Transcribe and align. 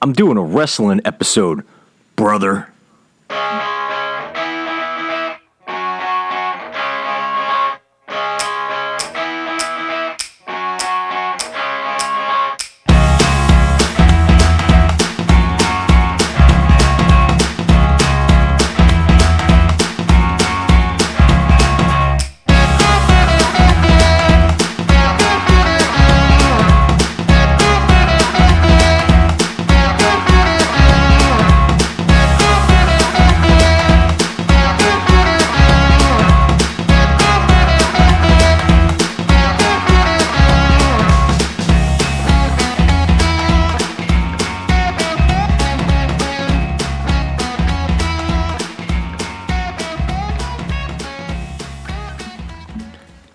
I'm 0.00 0.12
doing 0.12 0.36
a 0.38 0.42
wrestling 0.42 1.00
episode, 1.04 1.64
brother. 2.14 2.68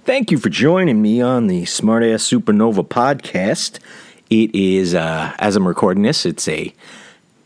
Thank 0.06 0.32
you 0.32 0.38
for 0.38 0.50
joining 0.50 1.02
me 1.02 1.22
on 1.22 1.48
the 1.48 1.64
Smartass 1.64 2.28
Supernova 2.28 2.86
podcast. 2.86 3.80
It 4.30 4.54
is, 4.54 4.94
uh, 4.94 5.34
as 5.40 5.56
I'm 5.56 5.66
recording 5.66 6.04
this, 6.04 6.26
it's 6.26 6.46
a 6.50 6.74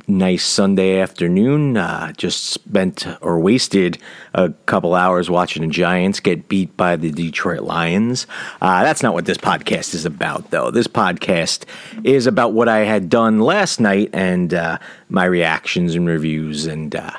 nice 0.08 0.44
Sunday 0.44 1.00
afternoon. 1.00 1.78
Uh, 1.78 2.14
just 2.14 2.46
spent 2.46 3.06
or 3.22 3.40
wasted 3.40 4.00
a 4.34 4.50
couple 4.66 4.96
hours 4.96 5.30
watching 5.30 5.62
the 5.62 5.68
Giants 5.68 6.20
get 6.20 6.50
beat 6.50 6.76
by 6.76 6.96
the 6.96 7.12
Detroit 7.12 7.62
Lions. 7.62 8.26
Uh, 8.60 8.82
that's 8.82 9.04
not 9.04 9.14
what 9.14 9.26
this 9.26 9.38
podcast 9.38 9.94
is 9.94 10.06
about, 10.06 10.50
though. 10.50 10.72
This 10.72 10.88
podcast 10.88 11.66
is 12.04 12.26
about 12.26 12.54
what 12.54 12.68
I 12.68 12.80
had 12.80 13.08
done 13.08 13.40
last 13.40 13.80
night 13.80 14.10
and 14.14 14.52
uh, 14.52 14.80
my 15.10 15.26
reactions 15.26 15.94
and 15.94 16.08
reviews 16.08 16.66
and. 16.66 16.96
Uh, 16.96 17.12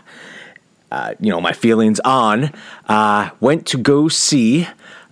uh, 0.91 1.13
you 1.21 1.31
know 1.31 1.39
my 1.39 1.53
feelings 1.53 2.01
on 2.01 2.51
uh, 2.89 3.29
went 3.41 3.67
to 3.67 3.77
go 3.77 4.09
see 4.09 4.67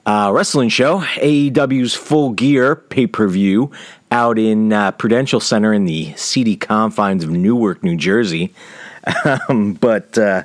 uh, 0.07 0.31
wrestling 0.33 0.69
show, 0.69 1.01
AEW's 1.01 1.95
Full 1.95 2.31
Gear 2.31 2.77
pay 2.77 3.07
per 3.07 3.27
view 3.27 3.73
out 4.11 4.39
in 4.39 4.73
uh, 4.73 4.93
Prudential 4.93 5.41
Center 5.41 5.73
in 5.73 5.85
the 5.85 6.15
seedy 6.15 6.57
confines 6.57 7.25
of 7.25 7.31
Newark, 7.31 7.83
New 7.83 7.97
Jersey. 7.97 8.55
um, 9.49 9.75
but 9.75 10.17
uh, 10.17 10.45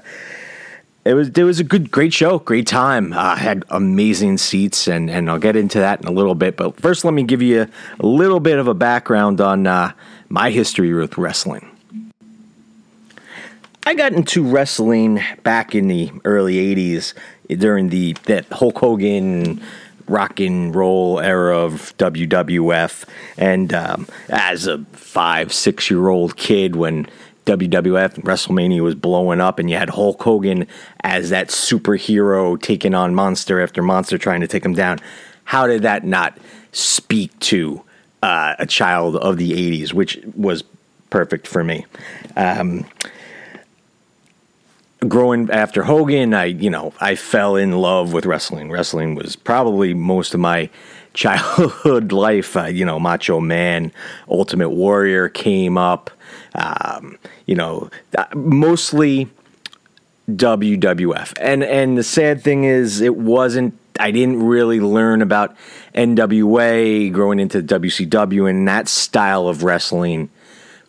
it 1.05 1.13
was 1.13 1.29
it 1.29 1.43
was 1.43 1.59
a 1.59 1.63
good, 1.63 1.91
great 1.91 2.13
show, 2.13 2.39
great 2.39 2.67
time. 2.67 3.13
Uh, 3.13 3.35
had 3.35 3.63
amazing 3.69 4.37
seats, 4.37 4.87
and 4.87 5.09
and 5.09 5.29
I'll 5.29 5.39
get 5.39 5.55
into 5.55 5.79
that 5.79 6.01
in 6.01 6.07
a 6.07 6.11
little 6.11 6.35
bit. 6.35 6.57
But 6.57 6.79
first, 6.79 7.05
let 7.05 7.13
me 7.13 7.23
give 7.23 7.41
you 7.41 7.67
a 7.99 8.05
little 8.05 8.39
bit 8.39 8.59
of 8.59 8.67
a 8.67 8.73
background 8.73 9.41
on 9.41 9.67
uh, 9.67 9.93
my 10.29 10.49
history 10.49 10.93
with 10.93 11.17
wrestling. 11.17 11.70
I 13.83 13.95
got 13.95 14.13
into 14.13 14.43
wrestling 14.43 15.19
back 15.43 15.73
in 15.73 15.87
the 15.87 16.11
early 16.23 16.55
80s 16.75 17.13
during 17.49 17.89
the 17.89 18.13
that 18.25 18.45
Hulk 18.51 18.77
Hogan 18.77 19.61
rock 20.07 20.39
and 20.39 20.75
roll 20.75 21.19
era 21.19 21.57
of 21.57 21.97
WWF. 21.97 23.05
And 23.37 23.73
um, 23.73 24.07
as 24.29 24.67
a 24.67 24.79
five, 24.93 25.51
six 25.51 25.89
year 25.89 26.09
old 26.09 26.37
kid, 26.37 26.75
when 26.75 27.07
WWF 27.45 28.15
and 28.15 28.23
WrestleMania 28.23 28.81
was 28.81 28.93
blowing 28.93 29.41
up, 29.41 29.57
and 29.57 29.69
you 29.69 29.77
had 29.77 29.89
Hulk 29.89 30.21
Hogan 30.21 30.67
as 31.03 31.31
that 31.31 31.47
superhero 31.47 32.61
taking 32.61 32.93
on 32.93 33.15
monster 33.15 33.59
after 33.59 33.81
monster 33.81 34.19
trying 34.19 34.41
to 34.41 34.47
take 34.47 34.63
him 34.63 34.73
down, 34.73 34.99
how 35.45 35.65
did 35.65 35.81
that 35.81 36.03
not 36.03 36.37
speak 36.71 37.37
to 37.39 37.81
uh, 38.21 38.55
a 38.59 38.67
child 38.67 39.15
of 39.15 39.37
the 39.37 39.53
80s, 39.53 39.91
which 39.91 40.19
was 40.35 40.63
perfect 41.09 41.47
for 41.47 41.63
me? 41.63 41.85
Um, 42.37 42.85
growing 45.07 45.49
after 45.49 45.83
Hogan, 45.83 46.33
I 46.33 46.45
you 46.45 46.69
know 46.69 46.93
I 46.99 47.15
fell 47.15 47.55
in 47.55 47.73
love 47.73 48.13
with 48.13 48.25
wrestling. 48.25 48.71
Wrestling 48.71 49.15
was 49.15 49.35
probably 49.35 49.93
most 49.93 50.33
of 50.33 50.39
my 50.39 50.69
childhood 51.13 52.11
life. 52.11 52.55
Uh, 52.55 52.65
you 52.65 52.85
know, 52.85 52.99
Macho 52.99 53.39
Man, 53.39 53.91
Ultimate 54.29 54.69
Warrior 54.69 55.29
came 55.29 55.77
up. 55.77 56.11
Um, 56.55 57.17
you 57.45 57.55
know, 57.55 57.89
uh, 58.17 58.25
mostly 58.33 59.29
WWF. 60.29 61.33
And 61.39 61.63
and 61.63 61.97
the 61.97 62.03
sad 62.03 62.41
thing 62.41 62.63
is, 62.63 63.01
it 63.01 63.15
wasn't. 63.15 63.77
I 63.99 64.11
didn't 64.11 64.41
really 64.41 64.79
learn 64.79 65.21
about 65.21 65.55
NWA 65.93 67.11
growing 67.11 67.39
into 67.39 67.61
WCW 67.61 68.49
and 68.49 68.67
that 68.67 68.87
style 68.87 69.47
of 69.47 69.63
wrestling 69.63 70.29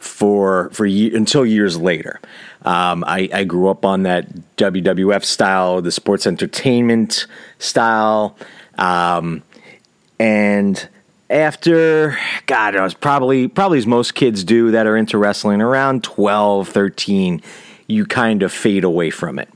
for 0.03 0.69
for 0.71 0.85
until 0.85 1.47
years 1.47 1.79
later. 1.79 2.21
Um, 2.65 3.05
I, 3.07 3.29
I, 3.33 3.45
grew 3.45 3.69
up 3.69 3.85
on 3.85 4.05
that 4.05 4.29
WWF 4.57 5.25
style, 5.25 5.83
the 5.83 5.91
sports 5.91 6.27
entertainment 6.29 7.27
style, 7.59 8.37
um, 8.79 9.43
and 10.21 10.89
after 11.31 12.19
God, 12.47 12.77
I 12.77 12.83
was 12.83 12.95
probably 12.95 13.49
probably 13.49 13.79
as 13.79 13.87
most 13.87 14.15
kids 14.15 14.45
do 14.45 14.73
that 14.73 14.87
are 14.87 14.97
into 14.97 15.19
wrestling 15.19 15.61
around 15.61 16.05
12, 16.05 16.69
13, 16.69 17.43
you 17.87 18.05
kind 18.05 18.43
of 18.43 18.53
fade 18.53 18.85
away 18.85 19.11
from 19.11 19.39
it. 19.39 19.49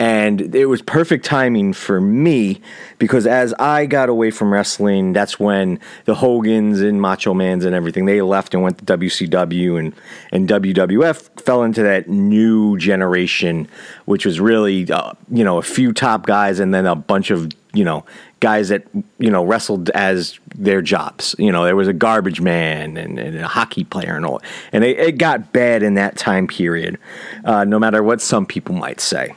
And 0.00 0.54
it 0.54 0.64
was 0.64 0.80
perfect 0.80 1.26
timing 1.26 1.74
for 1.74 2.00
me 2.00 2.62
because 2.98 3.26
as 3.26 3.52
I 3.58 3.84
got 3.84 4.08
away 4.08 4.30
from 4.30 4.50
wrestling, 4.50 5.12
that's 5.12 5.38
when 5.38 5.78
the 6.06 6.14
Hogans 6.14 6.80
and 6.80 7.02
Macho 7.02 7.34
Mans 7.34 7.66
and 7.66 7.74
everything 7.74 8.06
they 8.06 8.22
left 8.22 8.54
and 8.54 8.62
went 8.62 8.78
to 8.78 8.96
WCW 8.96 9.78
and 9.78 9.94
and 10.32 10.48
WWF 10.48 11.42
fell 11.42 11.62
into 11.62 11.82
that 11.82 12.08
new 12.08 12.78
generation, 12.78 13.68
which 14.06 14.24
was 14.24 14.40
really 14.40 14.90
uh, 14.90 15.12
you 15.30 15.44
know 15.44 15.58
a 15.58 15.62
few 15.62 15.92
top 15.92 16.24
guys 16.24 16.60
and 16.60 16.72
then 16.72 16.86
a 16.86 16.96
bunch 16.96 17.30
of 17.30 17.52
you 17.74 17.84
know 17.84 18.06
guys 18.40 18.70
that 18.70 18.86
you 19.18 19.30
know 19.30 19.44
wrestled 19.44 19.90
as 19.90 20.38
their 20.54 20.80
jobs. 20.80 21.36
You 21.38 21.52
know, 21.52 21.64
there 21.64 21.76
was 21.76 21.88
a 21.88 21.92
garbage 21.92 22.40
man 22.40 22.96
and, 22.96 23.18
and 23.18 23.36
a 23.36 23.46
hockey 23.46 23.84
player 23.84 24.16
and 24.16 24.24
all, 24.24 24.40
and 24.72 24.82
it, 24.82 24.98
it 24.98 25.18
got 25.18 25.52
bad 25.52 25.82
in 25.82 25.92
that 25.94 26.16
time 26.16 26.46
period. 26.46 26.98
Uh, 27.44 27.64
no 27.64 27.78
matter 27.78 28.02
what 28.02 28.22
some 28.22 28.46
people 28.46 28.74
might 28.74 29.02
say 29.02 29.34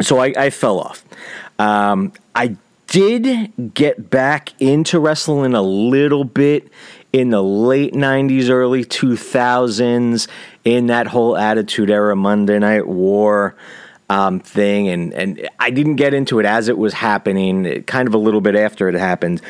so 0.00 0.18
I, 0.18 0.32
I 0.36 0.50
fell 0.50 0.80
off. 0.80 1.04
Um, 1.58 2.12
I 2.34 2.56
did 2.86 3.74
get 3.74 4.10
back 4.10 4.52
into 4.60 4.98
wrestling 4.98 5.54
a 5.54 5.62
little 5.62 6.24
bit 6.24 6.68
in 7.12 7.30
the 7.30 7.42
late 7.42 7.92
90s, 7.92 8.50
early 8.50 8.84
2000s, 8.84 10.28
in 10.64 10.86
that 10.86 11.06
whole 11.06 11.36
Attitude 11.36 11.90
Era 11.90 12.16
Monday 12.16 12.58
Night 12.58 12.86
War 12.86 13.54
um, 14.08 14.40
thing. 14.40 14.88
And, 14.88 15.14
and 15.14 15.48
I 15.58 15.70
didn't 15.70 15.96
get 15.96 16.14
into 16.14 16.40
it 16.40 16.46
as 16.46 16.68
it 16.68 16.78
was 16.78 16.92
happening, 16.92 17.82
kind 17.84 18.08
of 18.08 18.14
a 18.14 18.18
little 18.18 18.40
bit 18.40 18.56
after 18.56 18.88
it 18.88 18.94
happened. 18.94 19.40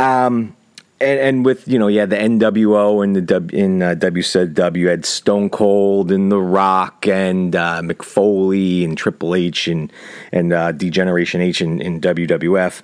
Um, 0.00 0.56
and, 1.02 1.20
and, 1.20 1.44
with 1.44 1.66
you 1.66 1.78
know, 1.78 1.88
yeah, 1.88 2.06
the 2.06 2.16
NWO 2.16 3.02
and 3.02 3.16
the 3.16 3.20
w, 3.20 3.58
in 3.58 3.82
uh, 3.82 3.94
WCW 3.94 4.88
had 4.88 5.04
Stone 5.04 5.50
Cold 5.50 6.12
and 6.12 6.30
The 6.30 6.38
Rock 6.38 7.06
and 7.06 7.54
uh, 7.54 7.80
Mick 7.82 8.02
Foley 8.02 8.84
and 8.84 8.96
Triple 8.96 9.34
H 9.34 9.68
and 9.68 9.92
and 10.32 10.52
uh, 10.52 10.72
D-Generation 10.72 11.40
H 11.40 11.60
in, 11.60 11.80
in 11.80 12.00
WWF. 12.00 12.82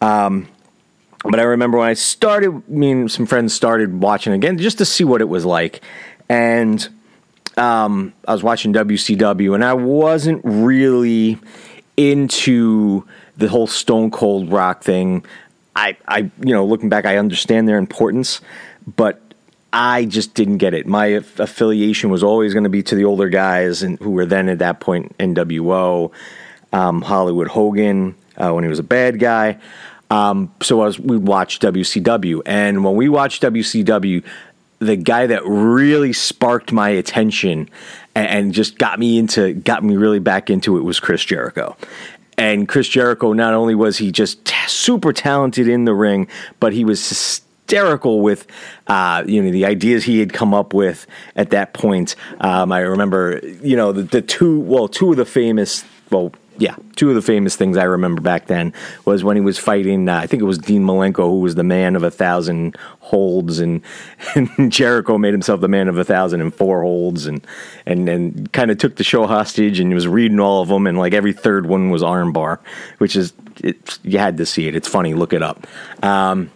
Um, 0.00 0.48
but 1.24 1.38
I 1.38 1.44
remember 1.44 1.78
when 1.78 1.88
I 1.88 1.94
started, 1.94 2.68
me 2.68 2.90
and 2.90 3.10
some 3.10 3.26
friends 3.26 3.54
started 3.54 4.00
watching 4.00 4.32
again 4.32 4.58
just 4.58 4.78
to 4.78 4.84
see 4.84 5.04
what 5.04 5.20
it 5.20 5.28
was 5.28 5.44
like, 5.44 5.80
and 6.28 6.88
um, 7.56 8.12
I 8.26 8.32
was 8.32 8.42
watching 8.42 8.72
WCW, 8.72 9.54
and 9.54 9.64
I 9.64 9.74
wasn't 9.74 10.40
really 10.44 11.38
into 11.96 13.06
the 13.36 13.48
whole 13.48 13.66
Stone 13.66 14.10
Cold 14.10 14.50
Rock 14.50 14.82
thing. 14.82 15.24
I, 15.74 15.96
I, 16.06 16.18
you 16.18 16.52
know, 16.54 16.64
looking 16.66 16.88
back, 16.88 17.06
I 17.06 17.16
understand 17.16 17.68
their 17.68 17.78
importance, 17.78 18.40
but 18.96 19.20
I 19.72 20.04
just 20.04 20.34
didn't 20.34 20.58
get 20.58 20.74
it. 20.74 20.86
My 20.86 21.06
affiliation 21.06 22.10
was 22.10 22.22
always 22.22 22.52
going 22.52 22.64
to 22.64 22.70
be 22.70 22.82
to 22.84 22.94
the 22.94 23.04
older 23.04 23.28
guys, 23.28 23.82
and 23.82 23.98
who 23.98 24.10
were 24.10 24.26
then 24.26 24.48
at 24.48 24.58
that 24.58 24.80
point 24.80 25.16
NWO, 25.18 26.12
um, 26.72 27.02
Hollywood 27.02 27.48
Hogan 27.48 28.14
uh, 28.36 28.52
when 28.52 28.64
he 28.64 28.68
was 28.68 28.78
a 28.78 28.84
bad 28.84 29.18
guy. 29.18 29.58
Um, 30.10 30.52
so 30.60 30.82
I 30.82 30.86
was, 30.86 30.98
we'd 30.98 31.26
watch 31.26 31.58
WCW, 31.60 32.42
and 32.44 32.84
when 32.84 32.96
we 32.96 33.08
watched 33.08 33.42
WCW, 33.42 34.22
the 34.78 34.96
guy 34.96 35.28
that 35.28 35.42
really 35.46 36.12
sparked 36.12 36.72
my 36.72 36.90
attention 36.90 37.70
and 38.14 38.52
just 38.52 38.78
got 38.78 38.98
me 38.98 39.16
into 39.16 39.54
got 39.54 39.84
me 39.84 39.96
really 39.96 40.18
back 40.18 40.50
into 40.50 40.76
it 40.76 40.82
was 40.82 41.00
Chris 41.00 41.24
Jericho. 41.24 41.76
And 42.42 42.66
Chris 42.66 42.88
Jericho, 42.88 43.32
not 43.34 43.54
only 43.54 43.76
was 43.76 43.98
he 43.98 44.10
just 44.10 44.44
t- 44.44 44.56
super 44.66 45.12
talented 45.12 45.68
in 45.68 45.84
the 45.84 45.94
ring, 45.94 46.26
but 46.58 46.72
he 46.72 46.84
was 46.84 47.08
hysterical 47.08 48.20
with 48.20 48.48
uh, 48.88 49.22
you 49.28 49.40
know 49.40 49.52
the 49.52 49.64
ideas 49.64 50.02
he 50.02 50.18
had 50.18 50.32
come 50.32 50.52
up 50.52 50.74
with 50.74 51.06
at 51.36 51.50
that 51.50 51.72
point. 51.72 52.16
Um, 52.40 52.72
I 52.72 52.80
remember 52.80 53.38
you 53.62 53.76
know 53.76 53.92
the, 53.92 54.02
the 54.02 54.22
two 54.22 54.58
well 54.58 54.88
two 54.88 55.12
of 55.12 55.18
the 55.18 55.24
famous 55.24 55.84
well 56.10 56.32
yeah, 56.58 56.76
two 56.96 57.08
of 57.08 57.14
the 57.14 57.22
famous 57.22 57.56
things 57.56 57.76
I 57.76 57.84
remember 57.84 58.20
back 58.20 58.46
then 58.46 58.72
was 59.04 59.24
when 59.24 59.36
he 59.36 59.40
was 59.40 59.58
fighting. 59.58 60.08
Uh, 60.08 60.16
I 60.16 60.26
think 60.26 60.42
it 60.42 60.46
was 60.46 60.58
Dean 60.58 60.84
Malenko, 60.84 61.28
who 61.28 61.40
was 61.40 61.54
the 61.54 61.64
man 61.64 61.96
of 61.96 62.02
a 62.02 62.10
thousand 62.10 62.76
holds, 63.00 63.58
and, 63.58 63.82
and 64.34 64.70
Jericho 64.70 65.18
made 65.18 65.32
himself 65.32 65.60
the 65.60 65.68
man 65.68 65.88
of 65.88 65.96
a 65.98 66.04
thousand 66.04 66.40
and 66.40 66.54
four 66.54 66.82
holds, 66.82 67.26
and 67.26 67.46
and 67.86 68.08
and 68.08 68.52
kind 68.52 68.70
of 68.70 68.78
took 68.78 68.96
the 68.96 69.04
show 69.04 69.26
hostage 69.26 69.80
and 69.80 69.92
was 69.94 70.06
reading 70.06 70.40
all 70.40 70.62
of 70.62 70.68
them, 70.68 70.86
and 70.86 70.98
like 70.98 71.14
every 71.14 71.32
third 71.32 71.66
one 71.66 71.90
was 71.90 72.02
armbar, 72.02 72.58
which 72.98 73.16
is 73.16 73.32
it, 73.62 73.98
you 74.02 74.18
had 74.18 74.36
to 74.36 74.46
see 74.46 74.68
it. 74.68 74.76
It's 74.76 74.88
funny, 74.88 75.14
look 75.14 75.32
it 75.32 75.42
up. 75.42 75.66
Um, 76.02 76.50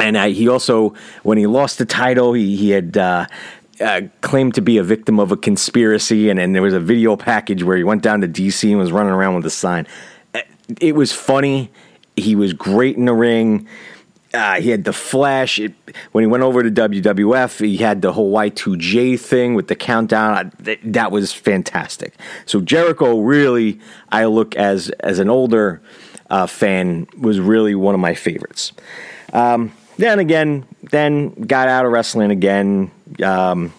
and 0.00 0.16
uh, 0.16 0.26
he 0.26 0.48
also, 0.48 0.94
when 1.22 1.38
he 1.38 1.46
lost 1.46 1.78
the 1.78 1.86
title, 1.86 2.32
he 2.32 2.56
he 2.56 2.70
had 2.70 2.96
uh, 2.96 3.26
uh, 3.80 4.02
claimed 4.20 4.54
to 4.54 4.62
be 4.62 4.78
a 4.78 4.82
victim 4.82 5.18
of 5.18 5.32
a 5.32 5.36
conspiracy, 5.36 6.30
and, 6.30 6.38
and 6.38 6.54
there 6.54 6.62
was 6.62 6.74
a 6.74 6.80
video 6.80 7.16
package 7.16 7.62
where 7.62 7.76
he 7.76 7.84
went 7.84 8.02
down 8.02 8.20
to 8.20 8.28
DC 8.28 8.68
and 8.68 8.78
was 8.78 8.92
running 8.92 9.12
around 9.12 9.34
with 9.34 9.46
a 9.46 9.50
sign. 9.50 9.86
Uh, 10.34 10.40
it 10.80 10.94
was 10.94 11.12
funny. 11.12 11.70
He 12.16 12.36
was 12.36 12.52
great 12.52 12.96
in 12.96 13.06
the 13.06 13.14
ring. 13.14 13.66
Uh, 14.32 14.60
he 14.60 14.70
had 14.70 14.84
the 14.84 14.92
flash. 14.92 15.60
It, 15.60 15.72
when 16.12 16.22
he 16.22 16.26
went 16.26 16.42
over 16.42 16.62
to 16.62 16.70
WWF, 16.70 17.64
he 17.64 17.76
had 17.76 18.02
the 18.02 18.12
whole 18.12 18.32
Y2J 18.32 19.18
thing 19.18 19.54
with 19.54 19.68
the 19.68 19.76
countdown. 19.76 20.52
That, 20.60 20.78
that 20.84 21.12
was 21.12 21.32
fantastic. 21.32 22.14
So 22.44 22.60
Jericho 22.60 23.20
really, 23.20 23.80
I 24.10 24.24
look 24.24 24.56
as 24.56 24.90
as 25.00 25.20
an 25.20 25.30
older 25.30 25.80
uh, 26.30 26.46
fan, 26.46 27.06
was 27.18 27.38
really 27.38 27.76
one 27.76 27.94
of 27.94 28.00
my 28.00 28.14
favorites. 28.14 28.72
Um, 29.32 29.72
then 29.96 30.18
again, 30.18 30.66
then 30.82 31.30
got 31.30 31.68
out 31.68 31.86
of 31.86 31.92
wrestling 31.92 32.30
again. 32.30 32.90
Um, 33.22 33.72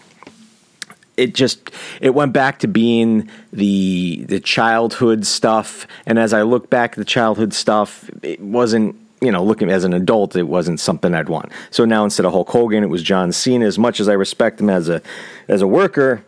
it 1.16 1.34
just 1.34 1.70
it 2.00 2.14
went 2.14 2.32
back 2.32 2.58
to 2.60 2.68
being 2.68 3.30
the 3.52 4.24
the 4.28 4.40
childhood 4.40 5.26
stuff. 5.26 5.86
And 6.04 6.18
as 6.18 6.32
I 6.32 6.42
look 6.42 6.68
back 6.70 6.92
at 6.92 6.96
the 6.96 7.04
childhood 7.04 7.54
stuff, 7.54 8.10
it 8.22 8.40
wasn't 8.40 8.96
you 9.20 9.32
know 9.32 9.42
looking 9.42 9.70
as 9.70 9.84
an 9.84 9.94
adult, 9.94 10.36
it 10.36 10.44
wasn't 10.44 10.80
something 10.80 11.14
I'd 11.14 11.28
want. 11.28 11.52
So 11.70 11.84
now 11.84 12.04
instead 12.04 12.26
of 12.26 12.32
Hulk 12.32 12.48
Hogan, 12.48 12.82
it 12.82 12.88
was 12.88 13.02
John 13.02 13.32
Cena. 13.32 13.66
As 13.66 13.78
much 13.78 14.00
as 14.00 14.08
I 14.08 14.12
respect 14.12 14.60
him 14.60 14.70
as 14.70 14.88
a 14.88 15.00
as 15.48 15.62
a 15.62 15.66
worker, 15.66 16.22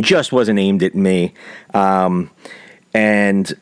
just 0.00 0.32
wasn't 0.32 0.58
aimed 0.58 0.82
at 0.82 0.94
me. 0.94 1.34
Um, 1.74 2.30
and 2.94 3.52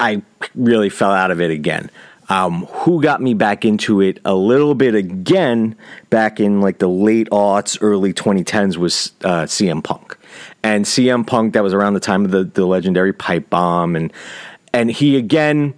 I 0.00 0.22
really 0.54 0.90
fell 0.90 1.12
out 1.12 1.30
of 1.30 1.40
it 1.40 1.50
again. 1.50 1.90
Um, 2.28 2.66
who 2.66 3.00
got 3.00 3.22
me 3.22 3.34
back 3.34 3.64
into 3.64 4.00
it 4.00 4.18
a 4.24 4.34
little 4.34 4.74
bit 4.74 4.96
again 4.96 5.76
back 6.10 6.40
in 6.40 6.60
like 6.60 6.78
the 6.78 6.88
late 6.88 7.30
aughts, 7.30 7.78
early 7.80 8.12
2010s 8.12 8.76
was 8.76 9.12
uh, 9.22 9.42
CM 9.44 9.84
Punk. 9.84 10.18
And 10.62 10.84
CM 10.84 11.24
Punk, 11.24 11.54
that 11.54 11.62
was 11.62 11.72
around 11.72 11.94
the 11.94 12.00
time 12.00 12.24
of 12.24 12.32
the, 12.32 12.42
the 12.42 12.66
legendary 12.66 13.12
pipe 13.12 13.48
bomb. 13.48 13.94
And, 13.94 14.12
and 14.72 14.90
he 14.90 15.16
again, 15.16 15.74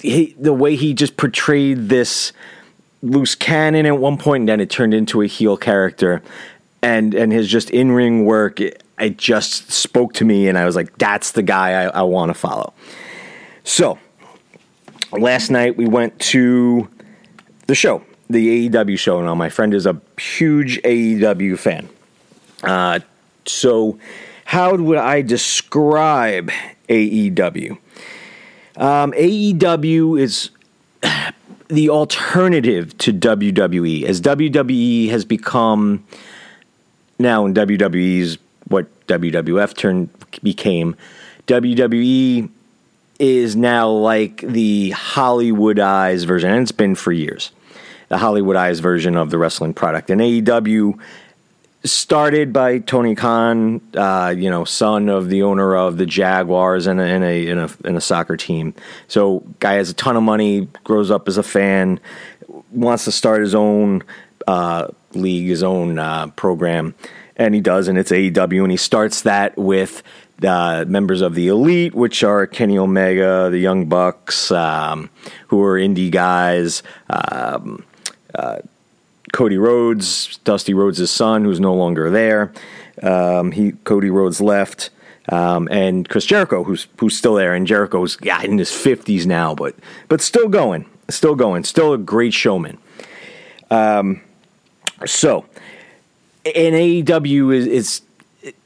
he, 0.00 0.34
the 0.38 0.52
way 0.52 0.76
he 0.76 0.94
just 0.94 1.16
portrayed 1.16 1.88
this 1.88 2.32
loose 3.02 3.34
cannon 3.34 3.86
at 3.86 3.98
one 3.98 4.18
point, 4.18 4.42
and 4.42 4.48
then 4.48 4.60
it 4.60 4.70
turned 4.70 4.94
into 4.94 5.22
a 5.22 5.26
heel 5.26 5.56
character. 5.56 6.22
And, 6.82 7.14
and 7.14 7.32
his 7.32 7.48
just 7.48 7.70
in 7.70 7.92
ring 7.92 8.24
work, 8.24 8.60
it, 8.60 8.82
it, 8.98 9.18
just 9.18 9.70
spoke 9.70 10.14
to 10.14 10.24
me. 10.24 10.48
And 10.48 10.56
I 10.56 10.64
was 10.64 10.76
like, 10.76 10.96
that's 10.96 11.32
the 11.32 11.42
guy 11.42 11.84
I, 11.84 11.86
I 11.88 12.02
want 12.02 12.30
to 12.30 12.34
follow. 12.34 12.72
So, 13.64 13.98
last 15.12 15.50
night 15.50 15.76
we 15.76 15.86
went 15.86 16.18
to 16.20 16.88
the 17.66 17.74
show, 17.74 18.02
the 18.28 18.68
AEW 18.68 18.98
show. 18.98 19.22
Now, 19.22 19.34
my 19.34 19.48
friend 19.48 19.74
is 19.74 19.86
a 19.86 20.00
huge 20.18 20.80
AEW 20.82 21.58
fan. 21.58 21.88
Uh, 22.62 23.00
so, 23.46 23.98
how 24.44 24.74
would 24.74 24.98
I 24.98 25.22
describe 25.22 26.50
AEW? 26.88 27.78
Um, 28.76 29.12
AEW 29.12 30.20
is 30.20 30.50
the 31.68 31.90
alternative 31.90 32.96
to 32.98 33.12
WWE, 33.12 34.04
as 34.04 34.20
WWE 34.20 35.10
has 35.10 35.24
become 35.24 36.04
now 37.18 37.46
in 37.46 37.54
WWE's 37.54 38.38
what 38.68 38.88
WWF 39.06 39.76
turned 39.76 40.08
became. 40.42 40.96
WWE 41.46 42.48
is 43.20 43.54
now 43.54 43.90
like 43.90 44.38
the 44.38 44.92
Hollywoodized 44.96 46.26
version, 46.26 46.50
and 46.50 46.62
it's 46.62 46.72
been 46.72 46.94
for 46.94 47.12
years. 47.12 47.52
The 48.08 48.16
Hollywoodized 48.16 48.80
version 48.80 49.16
of 49.16 49.30
the 49.30 49.38
wrestling 49.38 49.74
product. 49.74 50.10
And 50.10 50.20
AEW 50.20 50.98
started 51.84 52.52
by 52.52 52.78
Tony 52.78 53.14
Khan, 53.14 53.80
uh, 53.94 54.34
you 54.36 54.50
know, 54.50 54.64
son 54.64 55.08
of 55.08 55.28
the 55.28 55.42
owner 55.42 55.76
of 55.76 55.98
the 55.98 56.06
Jaguars 56.06 56.86
and 56.86 56.98
a, 56.98 57.48
a, 57.50 57.68
a, 57.84 57.96
a 57.96 58.00
soccer 58.00 58.36
team. 58.36 58.74
So, 59.06 59.44
guy 59.60 59.74
has 59.74 59.90
a 59.90 59.94
ton 59.94 60.16
of 60.16 60.22
money, 60.22 60.66
grows 60.82 61.10
up 61.10 61.28
as 61.28 61.36
a 61.36 61.42
fan, 61.42 62.00
wants 62.72 63.04
to 63.04 63.12
start 63.12 63.42
his 63.42 63.54
own 63.54 64.02
uh, 64.48 64.88
league, 65.12 65.48
his 65.48 65.62
own 65.62 65.98
uh, 65.98 66.28
program, 66.28 66.94
and 67.36 67.54
he 67.54 67.60
does, 67.60 67.86
and 67.86 67.98
it's 67.98 68.10
AEW, 68.10 68.62
and 68.62 68.70
he 68.70 68.76
starts 68.76 69.22
that 69.22 69.56
with 69.56 70.02
uh, 70.44 70.84
members 70.86 71.20
of 71.20 71.34
the 71.34 71.48
elite, 71.48 71.94
which 71.94 72.22
are 72.22 72.46
Kenny 72.46 72.78
Omega, 72.78 73.48
the 73.50 73.58
Young 73.58 73.86
Bucks, 73.86 74.50
um, 74.50 75.10
who 75.48 75.62
are 75.62 75.78
indie 75.78 76.10
guys, 76.10 76.82
um, 77.10 77.84
uh, 78.34 78.58
Cody 79.32 79.58
Rhodes, 79.58 80.38
Dusty 80.38 80.74
Rhodes' 80.74 81.10
son, 81.10 81.44
who's 81.44 81.60
no 81.60 81.74
longer 81.74 82.10
there. 82.10 82.52
Um, 83.02 83.52
he 83.52 83.72
Cody 83.84 84.10
Rhodes 84.10 84.40
left. 84.40 84.90
Um, 85.28 85.68
and 85.70 86.08
Chris 86.08 86.24
Jericho, 86.24 86.64
who's 86.64 86.88
who's 86.98 87.16
still 87.16 87.34
there, 87.34 87.54
and 87.54 87.66
Jericho's 87.66 88.18
yeah, 88.20 88.42
in 88.42 88.58
his 88.58 88.72
fifties 88.72 89.26
now, 89.26 89.54
but 89.54 89.76
but 90.08 90.20
still 90.20 90.48
going, 90.48 90.86
still 91.08 91.36
going, 91.36 91.62
still 91.64 91.92
a 91.92 91.98
great 91.98 92.34
showman. 92.34 92.78
Um, 93.70 94.22
so, 95.06 95.46
and 96.44 96.74
AEW 96.74 97.54
is 97.54 97.66
is 97.66 98.02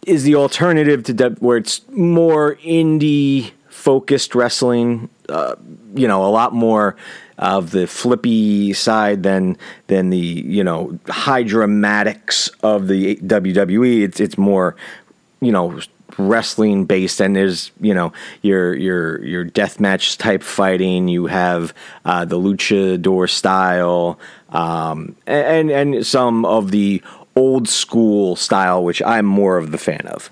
is 0.07 0.23
the 0.25 0.35
alternative 0.35 1.03
to 1.05 1.13
de- 1.13 1.31
where 1.31 1.57
it's 1.57 1.83
more 1.91 2.57
indie 2.57 3.53
focused 3.69 4.35
wrestling. 4.35 5.09
Uh, 5.29 5.57
you 5.95 6.07
know, 6.07 6.25
a 6.25 6.29
lot 6.29 6.53
more 6.53 6.97
of 7.39 7.73
the 7.73 7.87
flippy 7.87 8.73
side 8.73 9.23
than 9.23 9.57
than 9.89 10.11
the 10.11 10.19
you 10.19 10.63
know 10.63 10.99
high 11.09 11.43
dramatics 11.43 12.49
of 12.63 12.89
the 12.89 13.17
WWE. 13.17 14.03
It's 14.03 14.21
it's 14.21 14.39
more 14.39 14.77
you 15.41 15.53
know 15.53 15.81
wrestling 16.19 16.85
based 16.85 17.21
and 17.21 17.35
there's 17.35 17.73
you 17.81 17.93
know 17.93 18.13
your 18.43 18.75
your 18.75 19.25
your 19.25 19.45
death 19.45 19.81
match 19.81 20.17
type 20.17 20.43
fighting 20.43 21.09
you 21.09 21.27
have 21.27 21.75
uh, 22.05 22.25
the 22.25 22.39
luchador 22.39 23.29
style 23.29 24.19
um, 24.51 25.17
and 25.27 25.71
and 25.71 26.07
some 26.07 26.45
of 26.45 26.71
the 26.71 27.03
old 27.37 27.69
school 27.69 28.37
style, 28.37 28.85
which 28.85 29.03
I'm 29.03 29.27
more 29.27 29.59
of 29.59 29.71
the 29.73 29.79
fan 29.79 30.07
of. 30.07 30.31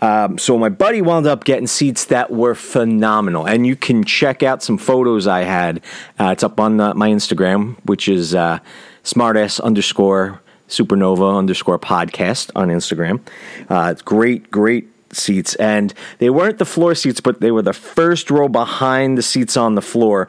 Um, 0.00 0.36
so 0.36 0.58
my 0.58 0.68
buddy 0.68 1.00
wound 1.00 1.26
up 1.26 1.44
getting 1.44 1.68
seats 1.68 2.06
that 2.06 2.32
were 2.32 2.56
phenomenal, 2.56 3.46
and 3.46 3.64
you 3.64 3.76
can 3.76 4.02
check 4.02 4.42
out 4.42 4.60
some 4.62 4.76
photos 4.76 5.28
I 5.28 5.42
had. 5.42 5.80
Uh, 6.18 6.30
it's 6.32 6.42
up 6.42 6.58
on 6.58 6.78
the, 6.78 6.92
my 6.94 7.08
Instagram, 7.08 7.76
which 7.84 8.08
is 8.08 8.34
uh, 8.34 8.58
smartass 9.04 9.62
underscore 9.62 10.40
supernova 10.68 11.38
underscore 11.38 11.78
podcast 11.78 12.50
on 12.56 12.68
Instagram. 12.68 13.20
Uh, 13.68 13.90
it's 13.92 14.02
great, 14.02 14.50
great 14.50 14.88
seats, 15.12 15.54
and 15.56 15.94
they 16.18 16.30
weren't 16.30 16.58
the 16.58 16.64
floor 16.64 16.96
seats, 16.96 17.20
but 17.20 17.40
they 17.40 17.52
were 17.52 17.62
the 17.62 17.72
first 17.72 18.28
row 18.28 18.48
behind 18.48 19.16
the 19.16 19.22
seats 19.22 19.56
on 19.56 19.76
the 19.76 19.82
floor 19.82 20.28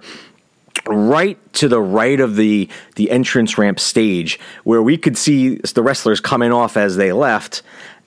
right 0.87 1.37
to 1.53 1.67
the 1.67 1.79
right 1.79 2.19
of 2.19 2.35
the 2.35 2.67
the 2.95 3.09
entrance 3.11 3.57
ramp 3.57 3.79
stage 3.79 4.39
where 4.63 4.81
we 4.81 4.97
could 4.97 5.17
see 5.17 5.55
the 5.55 5.83
wrestlers 5.83 6.19
coming 6.19 6.51
off 6.51 6.75
as 6.75 6.95
they 6.97 7.13
left 7.13 7.61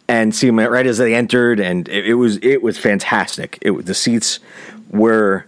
and 0.08 0.34
see 0.34 0.46
them 0.46 0.58
right 0.58 0.86
as 0.86 0.98
they 0.98 1.14
entered. 1.14 1.60
And 1.60 1.88
it, 1.88 2.08
it 2.08 2.14
was 2.14 2.38
it 2.42 2.62
was 2.62 2.78
fantastic. 2.78 3.58
It 3.62 3.72
the 3.86 3.94
seats 3.94 4.40
were 4.90 5.46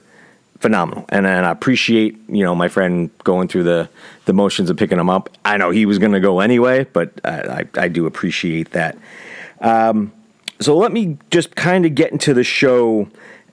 phenomenal. 0.60 1.04
And, 1.10 1.26
and 1.26 1.46
I 1.46 1.50
appreciate 1.50 2.18
you 2.28 2.44
know 2.44 2.54
my 2.54 2.68
friend 2.68 3.10
going 3.25 3.48
through 3.48 3.64
the 3.64 3.88
the 4.25 4.32
motions 4.32 4.70
of 4.70 4.76
picking 4.76 4.98
them 4.98 5.10
up. 5.10 5.30
I 5.44 5.56
know 5.56 5.70
he 5.70 5.87
was 5.87 5.98
going 5.98 6.12
to 6.12 6.20
go 6.20 6.40
anyway 6.40 6.84
but 6.92 7.12
I, 7.25 7.30
I, 7.30 7.64
I 7.75 7.88
do 7.88 8.06
appreciate 8.06 8.70
that. 8.72 8.96
Um, 9.60 10.12
so 10.60 10.76
let 10.76 10.92
me 10.92 11.18
just 11.30 11.54
kind 11.54 11.87
of 11.87 11.94
get 11.94 12.10
into 12.10 12.34
the 12.34 12.44
show 12.44 13.08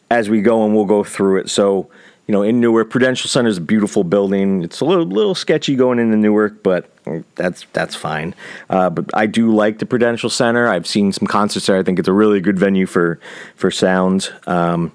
as 0.10 0.30
we 0.30 0.42
go 0.42 0.66
and 0.66 0.76
we'll 0.76 0.86
go 0.86 1.04
through 1.04 1.40
it. 1.40 1.50
So 1.50 1.90
you 2.28 2.32
know, 2.32 2.42
in 2.42 2.60
Newark, 2.60 2.90
Prudential 2.90 3.30
Center 3.30 3.50
is 3.50 3.58
a 3.58 3.62
beautiful 3.62 4.04
building. 4.04 4.64
It's 4.64 4.82
a 4.82 4.86
little 4.86 5.06
little 5.06 5.36
sketchy 5.36 5.76
going 5.76 6.00
into 6.00 6.18
Newark, 6.18 6.64
but 6.64 6.90
that's 7.36 7.66
that's 7.74 7.96
fine. 7.96 8.34
Uh, 8.70 8.90
but 8.90 9.06
I 9.14 9.28
do 9.28 9.54
like 9.54 9.80
the 9.80 9.86
Prudential 9.86 10.30
Center. 10.30 10.68
I've 10.68 10.88
seen 10.88 11.12
some 11.12 11.28
concerts 11.28 11.68
there. 11.68 11.78
I 11.78 11.84
think 11.84 12.00
it's 12.00 12.08
a 12.08 12.14
really 12.14 12.42
good 12.42 12.58
venue 12.58 12.88
for 12.88 13.20
for 13.56 13.70
sound. 13.70 14.34
Um, 14.48 14.92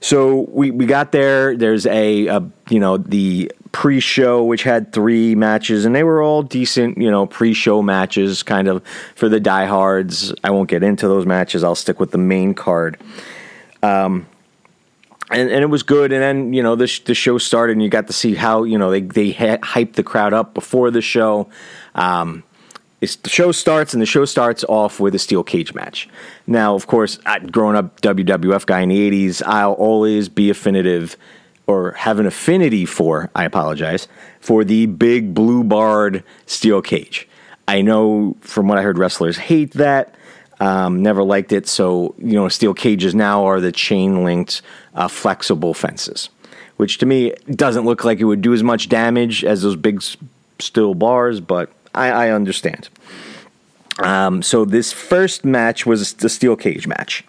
so 0.00 0.46
we, 0.50 0.70
we 0.70 0.86
got 0.86 1.10
there. 1.10 1.56
There's 1.56 1.84
a, 1.86 2.26
a, 2.26 2.48
you 2.70 2.80
know 2.80 2.96
the 2.96 3.52
pre-show, 3.70 4.44
which 4.44 4.62
had 4.62 4.92
three 4.92 5.34
matches, 5.34 5.84
and 5.84 5.94
they 5.94 6.02
were 6.02 6.22
all 6.22 6.42
decent, 6.42 6.98
you 6.98 7.10
know, 7.10 7.26
pre-show 7.26 7.82
matches, 7.82 8.42
kind 8.42 8.66
of 8.66 8.84
for 9.14 9.28
the 9.28 9.40
diehards. 9.40 10.32
I 10.42 10.50
won't 10.50 10.68
get 10.68 10.82
into 10.82 11.06
those 11.06 11.26
matches. 11.26 11.62
I'll 11.62 11.74
stick 11.74 12.00
with 12.00 12.10
the 12.10 12.18
main 12.18 12.54
card. 12.54 12.96
Um, 13.82 14.26
and, 15.30 15.50
and 15.50 15.62
it 15.62 15.66
was 15.66 15.82
good. 15.82 16.12
And 16.12 16.22
then 16.22 16.52
you 16.52 16.62
know 16.62 16.76
the 16.76 16.86
sh- 16.86 17.00
the 17.00 17.14
show 17.14 17.38
started, 17.38 17.72
and 17.72 17.82
you 17.82 17.88
got 17.88 18.06
to 18.06 18.12
see 18.12 18.34
how 18.34 18.64
you 18.64 18.78
know 18.78 18.90
they 18.90 19.00
they 19.00 19.32
hyped 19.32 19.94
the 19.94 20.02
crowd 20.02 20.32
up 20.32 20.54
before 20.54 20.90
the 20.90 21.02
show. 21.02 21.48
Um, 21.94 22.44
the 23.00 23.28
show 23.28 23.52
starts, 23.52 23.92
and 23.92 24.02
the 24.02 24.06
show 24.06 24.24
starts 24.24 24.64
off 24.64 24.98
with 24.98 25.14
a 25.14 25.18
steel 25.18 25.44
cage 25.44 25.72
match. 25.72 26.08
Now, 26.48 26.74
of 26.74 26.88
course, 26.88 27.18
I, 27.24 27.38
growing 27.38 27.76
up 27.76 28.00
WWF 28.00 28.66
guy 28.66 28.80
in 28.80 28.88
the 28.88 29.10
'80s, 29.10 29.42
I'll 29.46 29.74
always 29.74 30.28
be 30.28 30.50
affinitive 30.50 31.16
or 31.66 31.92
have 31.92 32.18
an 32.18 32.26
affinity 32.26 32.86
for. 32.86 33.30
I 33.34 33.44
apologize 33.44 34.08
for 34.40 34.64
the 34.64 34.86
big 34.86 35.34
blue 35.34 35.62
barred 35.62 36.24
steel 36.46 36.82
cage. 36.82 37.28
I 37.68 37.82
know 37.82 38.36
from 38.40 38.66
what 38.66 38.78
I 38.78 38.82
heard, 38.82 38.98
wrestlers 38.98 39.36
hate 39.36 39.72
that. 39.74 40.14
Um, 40.60 41.02
never 41.02 41.22
liked 41.22 41.52
it. 41.52 41.68
So, 41.68 42.14
you 42.18 42.32
know, 42.32 42.48
steel 42.48 42.74
cages 42.74 43.14
now 43.14 43.44
are 43.44 43.60
the 43.60 43.72
chain 43.72 44.24
linked 44.24 44.62
uh, 44.94 45.08
flexible 45.08 45.72
fences, 45.72 46.30
which 46.76 46.98
to 46.98 47.06
me 47.06 47.32
doesn't 47.50 47.84
look 47.84 48.04
like 48.04 48.18
it 48.18 48.24
would 48.24 48.42
do 48.42 48.52
as 48.52 48.62
much 48.62 48.88
damage 48.88 49.44
as 49.44 49.62
those 49.62 49.76
big 49.76 50.02
steel 50.58 50.94
bars, 50.94 51.40
but 51.40 51.70
I, 51.94 52.10
I 52.10 52.30
understand. 52.30 52.88
Um, 54.00 54.42
so, 54.42 54.64
this 54.64 54.92
first 54.92 55.44
match 55.44 55.86
was 55.86 56.14
the 56.14 56.28
steel 56.28 56.56
cage 56.56 56.86
match. 56.86 57.24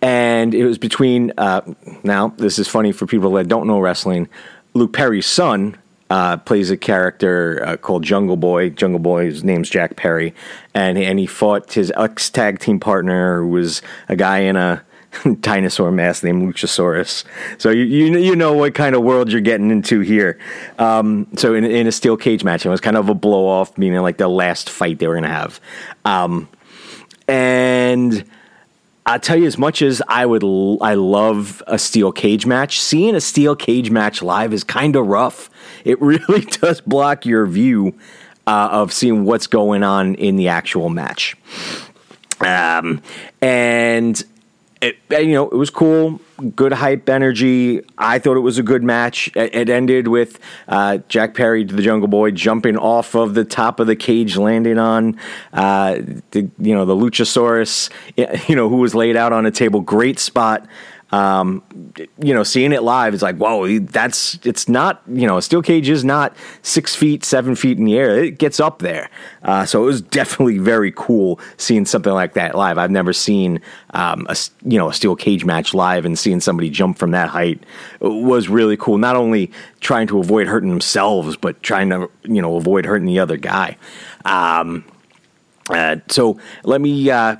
And 0.00 0.54
it 0.54 0.64
was 0.64 0.78
between, 0.78 1.32
uh, 1.38 1.62
now, 2.04 2.28
this 2.36 2.58
is 2.58 2.68
funny 2.68 2.92
for 2.92 3.06
people 3.06 3.32
that 3.32 3.48
don't 3.48 3.66
know 3.66 3.80
wrestling. 3.80 4.28
Luke 4.74 4.92
Perry's 4.92 5.26
son, 5.26 5.76
uh, 6.10 6.36
plays 6.38 6.70
a 6.70 6.76
character 6.76 7.62
uh, 7.64 7.76
called 7.76 8.02
Jungle 8.02 8.36
Boy. 8.36 8.70
Jungle 8.70 8.98
Boy, 8.98 9.08
Boy's 9.08 9.42
name's 9.42 9.70
Jack 9.70 9.96
Perry, 9.96 10.34
and 10.74 10.98
and 10.98 11.18
he 11.18 11.26
fought 11.26 11.72
his 11.72 11.92
ex 11.96 12.28
tag 12.30 12.58
team 12.58 12.78
partner, 12.78 13.40
who 13.40 13.48
was 13.48 13.82
a 14.08 14.16
guy 14.16 14.40
in 14.40 14.56
a 14.56 14.82
dinosaur 15.40 15.90
mask 15.90 16.22
named 16.24 16.42
Luchasaurus. 16.42 17.24
So 17.58 17.70
you, 17.70 17.84
you 17.84 18.18
you 18.18 18.36
know 18.36 18.52
what 18.52 18.74
kind 18.74 18.94
of 18.94 19.02
world 19.02 19.32
you're 19.32 19.40
getting 19.40 19.70
into 19.70 20.00
here. 20.00 20.38
Um, 20.78 21.26
so 21.36 21.54
in 21.54 21.64
in 21.64 21.86
a 21.86 21.92
steel 21.92 22.16
cage 22.16 22.44
match, 22.44 22.66
it 22.66 22.68
was 22.68 22.80
kind 22.80 22.96
of 22.96 23.08
a 23.08 23.14
blow 23.14 23.46
off, 23.46 23.76
meaning 23.78 24.00
like 24.00 24.18
the 24.18 24.28
last 24.28 24.68
fight 24.70 24.98
they 24.98 25.06
were 25.06 25.14
gonna 25.14 25.28
have, 25.28 25.60
um, 26.04 26.48
and 27.26 28.24
I'll 29.08 29.18
tell 29.18 29.38
you, 29.38 29.46
as 29.46 29.56
much 29.56 29.80
as 29.80 30.02
I 30.06 30.26
would, 30.26 30.44
I 30.82 30.92
love 30.92 31.62
a 31.66 31.78
steel 31.78 32.12
cage 32.12 32.44
match. 32.44 32.78
Seeing 32.78 33.14
a 33.14 33.22
steel 33.22 33.56
cage 33.56 33.90
match 33.90 34.20
live 34.20 34.52
is 34.52 34.64
kind 34.64 34.94
of 34.96 35.06
rough. 35.06 35.48
It 35.82 35.98
really 36.02 36.42
does 36.42 36.82
block 36.82 37.24
your 37.24 37.46
view 37.46 37.94
uh, 38.46 38.68
of 38.70 38.92
seeing 38.92 39.24
what's 39.24 39.46
going 39.46 39.82
on 39.82 40.14
in 40.16 40.36
the 40.36 40.48
actual 40.48 40.90
match. 40.90 41.36
Um, 42.40 43.00
and 43.40 44.22
it, 44.80 44.98
you 45.10 45.32
know, 45.32 45.48
it 45.48 45.56
was 45.56 45.70
cool, 45.70 46.20
good 46.54 46.72
hype 46.72 47.08
energy. 47.08 47.82
I 47.96 48.18
thought 48.18 48.36
it 48.36 48.40
was 48.40 48.58
a 48.58 48.62
good 48.62 48.82
match. 48.82 49.28
It, 49.34 49.54
it 49.54 49.68
ended 49.68 50.08
with 50.08 50.38
uh, 50.68 50.98
Jack 51.08 51.34
Perry, 51.34 51.64
the 51.64 51.82
Jungle 51.82 52.08
Boy, 52.08 52.30
jumping 52.30 52.76
off 52.76 53.14
of 53.14 53.34
the 53.34 53.44
top 53.44 53.80
of 53.80 53.86
the 53.86 53.96
cage, 53.96 54.36
landing 54.36 54.78
on 54.78 55.18
uh, 55.52 55.98
the 56.30 56.48
you 56.58 56.74
know 56.74 56.84
the 56.84 56.94
Luchasaurus, 56.94 57.90
you 58.48 58.54
know, 58.54 58.68
who 58.68 58.76
was 58.76 58.94
laid 58.94 59.16
out 59.16 59.32
on 59.32 59.46
a 59.46 59.50
table. 59.50 59.80
Great 59.80 60.18
spot 60.18 60.66
um, 61.10 61.62
you 62.18 62.34
know, 62.34 62.42
seeing 62.42 62.72
it 62.72 62.82
live 62.82 63.14
is 63.14 63.22
like, 63.22 63.36
whoa, 63.36 63.78
that's 63.78 64.38
it's 64.44 64.68
not, 64.68 65.02
you 65.08 65.26
know, 65.26 65.38
a 65.38 65.42
steel 65.42 65.62
cage 65.62 65.88
is 65.88 66.04
not 66.04 66.36
six 66.62 66.94
feet, 66.94 67.24
seven 67.24 67.54
feet 67.54 67.78
in 67.78 67.84
the 67.84 67.96
air. 67.96 68.22
It 68.22 68.38
gets 68.38 68.60
up 68.60 68.80
there. 68.80 69.08
Uh, 69.42 69.64
so 69.64 69.82
it 69.82 69.86
was 69.86 70.02
definitely 70.02 70.58
very 70.58 70.92
cool 70.94 71.40
seeing 71.56 71.86
something 71.86 72.12
like 72.12 72.34
that 72.34 72.54
live. 72.54 72.76
I've 72.76 72.90
never 72.90 73.14
seen 73.14 73.60
um, 73.94 74.26
a 74.28 74.36
you 74.64 74.78
know 74.78 74.90
a 74.90 74.92
steel 74.92 75.16
cage 75.16 75.46
match 75.46 75.72
live 75.72 76.04
and 76.04 76.18
seeing 76.18 76.40
somebody 76.40 76.68
jump 76.68 76.98
from 76.98 77.12
that 77.12 77.30
height 77.30 77.64
was 78.00 78.50
really 78.50 78.76
cool. 78.76 78.98
Not 78.98 79.16
only 79.16 79.50
trying 79.80 80.08
to 80.08 80.18
avoid 80.18 80.46
hurting 80.46 80.68
themselves, 80.68 81.36
but 81.36 81.62
trying 81.62 81.88
to 81.88 82.10
you 82.24 82.42
know 82.42 82.56
avoid 82.56 82.84
hurting 82.84 83.06
the 83.06 83.18
other 83.18 83.38
guy. 83.38 83.78
Um, 84.26 84.84
uh, 85.70 85.96
so 86.08 86.38
let 86.64 86.80
me 86.82 87.10
uh, 87.10 87.36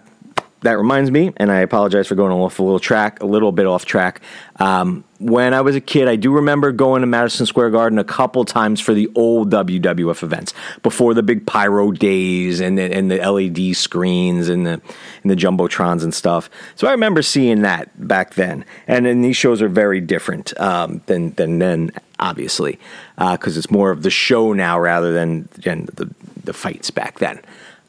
that 0.63 0.77
reminds 0.77 1.11
me, 1.11 1.33
and 1.37 1.53
I 1.53 1.61
apologize 1.61 2.09
for 2.09 2.17
going 2.17 2.33
off 2.33 2.59
a 2.59 2.63
little 2.63 2.81
track, 2.81 3.23
a 3.23 3.27
little 3.27 3.53
bit 3.53 3.67
off 3.67 3.85
track. 3.85 4.21
Um, 4.57 5.05
when 5.21 5.55
I 5.55 5.61
was 5.61 5.77
a 5.77 5.81
kid, 5.81 6.09
I 6.09 6.17
do 6.17 6.33
remember 6.33 6.73
going 6.73 7.03
to 7.03 7.07
Madison 7.07 7.47
Square 7.47 7.71
Garden 7.71 7.99
a 7.99 8.05
couple 8.05 8.45
times 8.45 8.81
for 8.81 8.93
the 8.93 9.09
old 9.15 9.51
WWF 9.51 10.23
events 10.23 10.55
before 10.83 11.15
the 11.15 11.23
big 11.23 11.47
pyro 11.47 11.93
days 11.93 12.61
and 12.61 12.77
the, 12.77 12.93
and 12.93 13.09
the 13.09 13.19
LED 13.19 13.77
screens 13.77 14.49
and 14.49 14.67
the 14.67 14.81
and 15.23 15.31
the 15.31 15.37
jumbotrons 15.37 16.03
and 16.03 16.13
stuff. 16.13 16.51
So 16.75 16.89
I 16.89 16.91
remember 16.91 17.23
seeing 17.23 17.63
that 17.63 17.91
back 18.09 18.35
then. 18.35 18.65
And 18.89 19.07
then 19.07 19.23
these 19.23 19.37
shows 19.37 19.63
are 19.63 19.69
very 19.69 20.01
different 20.01 20.59
um, 20.61 21.03
than 21.07 21.33
than 21.35 21.61
then, 21.61 21.93
obviously, 22.19 22.81
because 23.17 23.57
uh, 23.57 23.59
it's 23.59 23.71
more 23.71 23.93
of 23.93 24.03
the 24.03 24.11
show 24.11 24.53
now 24.53 24.79
rather 24.79 25.13
than, 25.13 25.49
than 25.63 25.87
the 25.95 26.13
the 26.43 26.53
fights 26.53 26.91
back 26.91 27.21
then. 27.21 27.41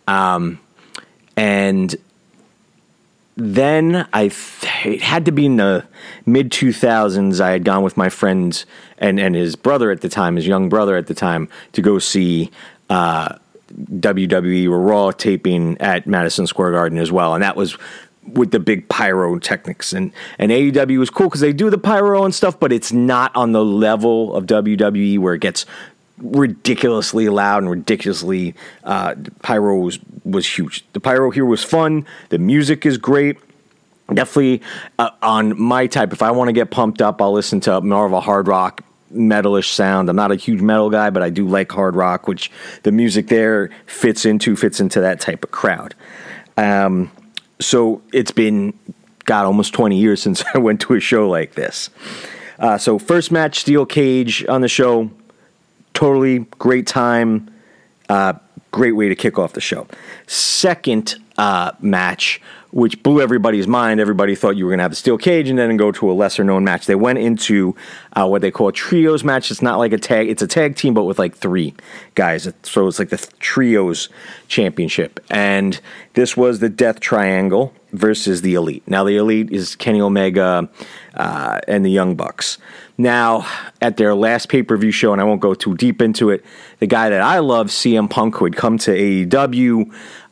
Um, 0.07 0.59
and 1.35 1.95
then 3.39 4.07
I 4.11 4.31
it 4.83 5.01
had 5.01 5.25
to 5.25 5.31
be 5.31 5.45
in 5.45 5.55
the 5.55 5.85
mid 6.25 6.51
2000s. 6.51 7.39
I 7.39 7.51
had 7.51 7.63
gone 7.63 7.83
with 7.83 7.95
my 7.95 8.09
friends 8.09 8.65
and 8.97 9.19
and 9.19 9.33
his 9.33 9.55
brother 9.55 9.91
at 9.91 10.01
the 10.01 10.09
time, 10.09 10.35
his 10.35 10.45
young 10.45 10.69
brother 10.69 10.97
at 10.97 11.07
the 11.07 11.13
time, 11.13 11.47
to 11.71 11.81
go 11.81 11.99
see 11.99 12.51
uh, 12.89 13.35
WWE 13.71 14.67
Raw 14.69 15.11
taping 15.11 15.77
at 15.79 16.05
Madison 16.05 16.47
Square 16.47 16.71
Garden 16.71 16.97
as 16.97 17.11
well, 17.11 17.33
and 17.33 17.41
that 17.43 17.55
was 17.55 17.77
with 18.33 18.51
the 18.51 18.59
big 18.59 18.87
pyrotechnics 18.89 19.93
and 19.93 20.11
and 20.37 20.51
AEW 20.51 20.99
was 20.99 21.09
cool 21.09 21.27
because 21.27 21.41
they 21.41 21.53
do 21.53 21.69
the 21.69 21.77
pyro 21.77 22.25
and 22.25 22.35
stuff, 22.35 22.59
but 22.59 22.73
it's 22.73 22.91
not 22.91 23.33
on 23.35 23.53
the 23.53 23.63
level 23.63 24.35
of 24.35 24.45
WWE 24.45 25.17
where 25.17 25.33
it 25.33 25.41
gets 25.41 25.65
ridiculously 26.21 27.29
loud 27.29 27.63
and 27.63 27.69
ridiculously 27.71 28.55
uh, 28.83 29.15
pyro 29.41 29.77
was, 29.77 29.99
was 30.23 30.45
huge. 30.45 30.85
The 30.93 30.99
pyro 30.99 31.31
here 31.31 31.45
was 31.45 31.63
fun. 31.63 32.05
The 32.29 32.39
music 32.39 32.85
is 32.85 32.97
great. 32.97 33.37
Definitely 34.13 34.61
uh, 34.97 35.11
on 35.21 35.59
my 35.59 35.87
type. 35.87 36.13
If 36.13 36.21
I 36.21 36.31
want 36.31 36.47
to 36.47 36.53
get 36.53 36.71
pumped 36.71 37.01
up, 37.01 37.21
I'll 37.21 37.31
listen 37.31 37.59
to 37.61 37.81
more 37.81 38.05
of 38.05 38.13
a 38.13 38.21
hard 38.21 38.47
rock 38.47 38.83
metalish 39.13 39.71
sound. 39.71 40.09
I'm 40.09 40.15
not 40.15 40.31
a 40.31 40.35
huge 40.35 40.61
metal 40.61 40.89
guy, 40.89 41.09
but 41.09 41.23
I 41.23 41.29
do 41.29 41.47
like 41.47 41.71
hard 41.71 41.95
rock, 41.95 42.27
which 42.27 42.51
the 42.83 42.91
music 42.91 43.27
there 43.27 43.69
fits 43.85 44.25
into 44.25 44.55
fits 44.55 44.79
into 44.79 45.01
that 45.01 45.19
type 45.19 45.43
of 45.43 45.51
crowd. 45.51 45.95
Um, 46.57 47.11
so 47.59 48.01
it's 48.13 48.31
been 48.31 48.77
God 49.25 49.45
almost 49.45 49.73
20 49.73 49.97
years 49.97 50.21
since 50.23 50.43
I 50.53 50.57
went 50.57 50.81
to 50.81 50.93
a 50.93 50.99
show 50.99 51.29
like 51.29 51.55
this. 51.55 51.89
Uh, 52.57 52.77
so 52.77 52.99
first 52.99 53.31
match, 53.31 53.59
steel 53.59 53.85
cage 53.85 54.45
on 54.47 54.61
the 54.61 54.67
show 54.67 55.09
totally 55.99 56.39
great 56.59 56.87
time. 56.87 57.53
Uh, 58.07 58.31
great 58.71 58.93
way 58.93 59.09
to 59.09 59.15
kick 59.15 59.37
off 59.37 59.51
the 59.51 59.59
show. 59.59 59.85
Second 60.27 61.15
uh, 61.39 61.71
match, 61.79 62.41
which 62.71 63.01
blew 63.01 63.21
everybody's 63.21 63.65
mind. 63.65 64.01
Everybody 64.01 64.35
thought 64.35 64.57
you 64.57 64.65
were 64.65 64.71
going 64.71 64.79
to 64.79 64.83
have 64.83 64.91
the 64.91 64.97
steel 64.97 65.17
cage 65.17 65.47
and 65.47 65.57
then 65.57 65.77
go 65.77 65.89
to 65.93 66.11
a 66.11 66.13
lesser 66.13 66.43
known 66.43 66.65
match. 66.65 66.85
They 66.85 66.95
went 66.95 67.17
into 67.19 67.77
uh, 68.11 68.27
what 68.27 68.41
they 68.41 68.51
call 68.51 68.67
a 68.67 68.73
trios 68.73 69.23
match. 69.23 69.49
It's 69.49 69.61
not 69.61 69.79
like 69.79 69.93
a 69.93 69.97
tag; 69.97 70.29
it's 70.29 70.41
a 70.41 70.47
tag 70.47 70.75
team, 70.75 70.93
but 70.93 71.05
with 71.05 71.17
like 71.17 71.33
three 71.33 71.73
guys. 72.15 72.51
So 72.63 72.87
it's 72.87 72.99
like 72.99 73.09
the 73.09 73.25
trios 73.39 74.09
championship. 74.49 75.21
And 75.31 75.79
this 76.13 76.35
was 76.35 76.59
the 76.59 76.67
Death 76.67 76.99
Triangle 76.99 77.73
versus 77.93 78.41
the 78.41 78.55
Elite. 78.55 78.83
Now 78.85 79.05
the 79.05 79.15
Elite 79.15 79.49
is 79.49 79.77
Kenny 79.77 80.01
Omega 80.01 80.69
uh, 81.13 81.61
and 81.69 81.85
the 81.85 81.89
Young 81.89 82.15
Bucks. 82.15 82.57
Now, 82.97 83.47
at 83.81 83.95
their 83.95 84.13
last 84.13 84.49
pay 84.49 84.61
per 84.61 84.75
view 84.75 84.91
show, 84.91 85.13
and 85.13 85.21
I 85.21 85.23
won't 85.23 85.39
go 85.39 85.53
too 85.53 85.73
deep 85.73 86.01
into 86.01 86.31
it, 86.31 86.43
the 86.79 86.87
guy 86.87 87.09
that 87.09 87.21
I 87.21 87.39
love, 87.39 87.67
CM 87.67 88.09
Punk, 88.09 88.35
who 88.35 88.43
had 88.43 88.57
come 88.57 88.77
to 88.79 88.91
AEW, 88.91 89.89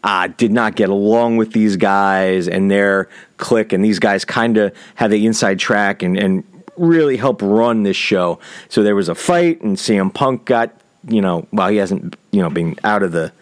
uh, 0.08 0.30
did 0.38 0.54
not 0.54 0.78
get 0.78 0.88
along 0.88 1.36
with 1.36 1.52
these 1.52 1.76
guys 1.76 2.48
and 2.48 2.72
their 2.72 3.10
clique, 3.36 3.74
and 3.74 3.84
these 3.84 4.00
guys 4.00 4.24
kind 4.24 4.56
of 4.56 4.74
had 4.96 5.12
the 5.12 5.26
inside 5.26 5.60
track 5.60 6.02
and, 6.02 6.18
and 6.18 6.46
really 6.78 7.18
helped 7.18 7.42
run 7.42 7.84
this 7.84 7.98
show. 7.98 8.40
So 8.70 8.84
there 8.84 8.96
was 8.96 9.10
a 9.10 9.16
fight, 9.16 9.62
and 9.62 9.76
CM 9.76 10.14
Punk 10.14 10.46
got, 10.46 10.74
you 11.10 11.20
know, 11.22 11.46
well, 11.52 11.68
he 11.68 11.76
hasn't, 11.76 12.16
you 12.32 12.42
know, 12.42 12.50
been 12.50 12.76
out 12.86 13.04
of 13.04 13.12
the. 13.12 13.34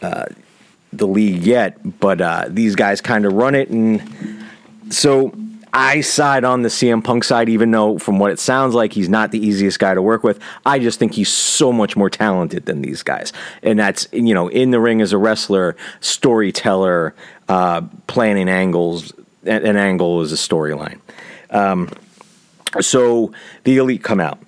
Uh, 0.00 0.26
the 0.94 1.06
league 1.06 1.42
yet, 1.42 1.78
but 2.00 2.20
uh, 2.20 2.44
these 2.48 2.76
guys 2.76 3.00
kind 3.00 3.24
of 3.24 3.32
run 3.32 3.54
it, 3.54 3.70
and 3.70 4.02
so 4.90 5.34
I 5.72 6.02
side 6.02 6.44
on 6.44 6.62
the 6.62 6.68
CM 6.68 7.02
Punk 7.02 7.24
side, 7.24 7.48
even 7.48 7.70
though 7.70 7.98
from 7.98 8.18
what 8.18 8.30
it 8.30 8.38
sounds 8.38 8.74
like, 8.74 8.92
he's 8.92 9.08
not 9.08 9.30
the 9.30 9.38
easiest 9.38 9.78
guy 9.78 9.94
to 9.94 10.02
work 10.02 10.22
with. 10.22 10.38
I 10.66 10.78
just 10.78 10.98
think 10.98 11.14
he's 11.14 11.30
so 11.30 11.72
much 11.72 11.96
more 11.96 12.10
talented 12.10 12.66
than 12.66 12.82
these 12.82 13.02
guys. 13.02 13.32
And 13.62 13.78
that's, 13.78 14.06
you 14.12 14.34
know, 14.34 14.48
in 14.48 14.70
the 14.70 14.80
ring 14.80 15.00
as 15.00 15.12
a 15.12 15.18
wrestler, 15.18 15.76
storyteller, 16.00 17.14
uh, 17.48 17.82
planning 18.06 18.48
angles. 18.48 19.12
An 19.44 19.76
angle 19.76 20.20
is 20.20 20.30
a 20.30 20.36
storyline. 20.36 20.98
Um, 21.50 21.88
so 22.80 23.32
the 23.64 23.78
Elite 23.78 24.04
come 24.04 24.20
out. 24.20 24.38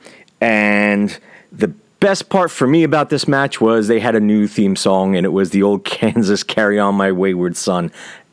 And 0.41 1.19
The 1.53 1.69
best 2.01 2.29
part 2.29 2.51
for 2.51 2.67
me 2.67 2.83
about 2.83 3.09
this 3.09 3.27
match 3.27 3.63
was 3.63 3.89
they 3.89 3.99
had 3.99 4.15
a 4.15 4.21
new 4.21 4.47
theme 4.47 4.77
song, 4.77 5.17
and 5.17 5.25
it 5.25 5.31
was 5.31 5.51
the 5.51 5.63
old 5.63 5.85
Kansas 5.87 6.43
Carry 6.43 6.79
On 6.79 6.95
My 6.95 7.13
Wayward 7.13 7.57
Son. 7.57 7.91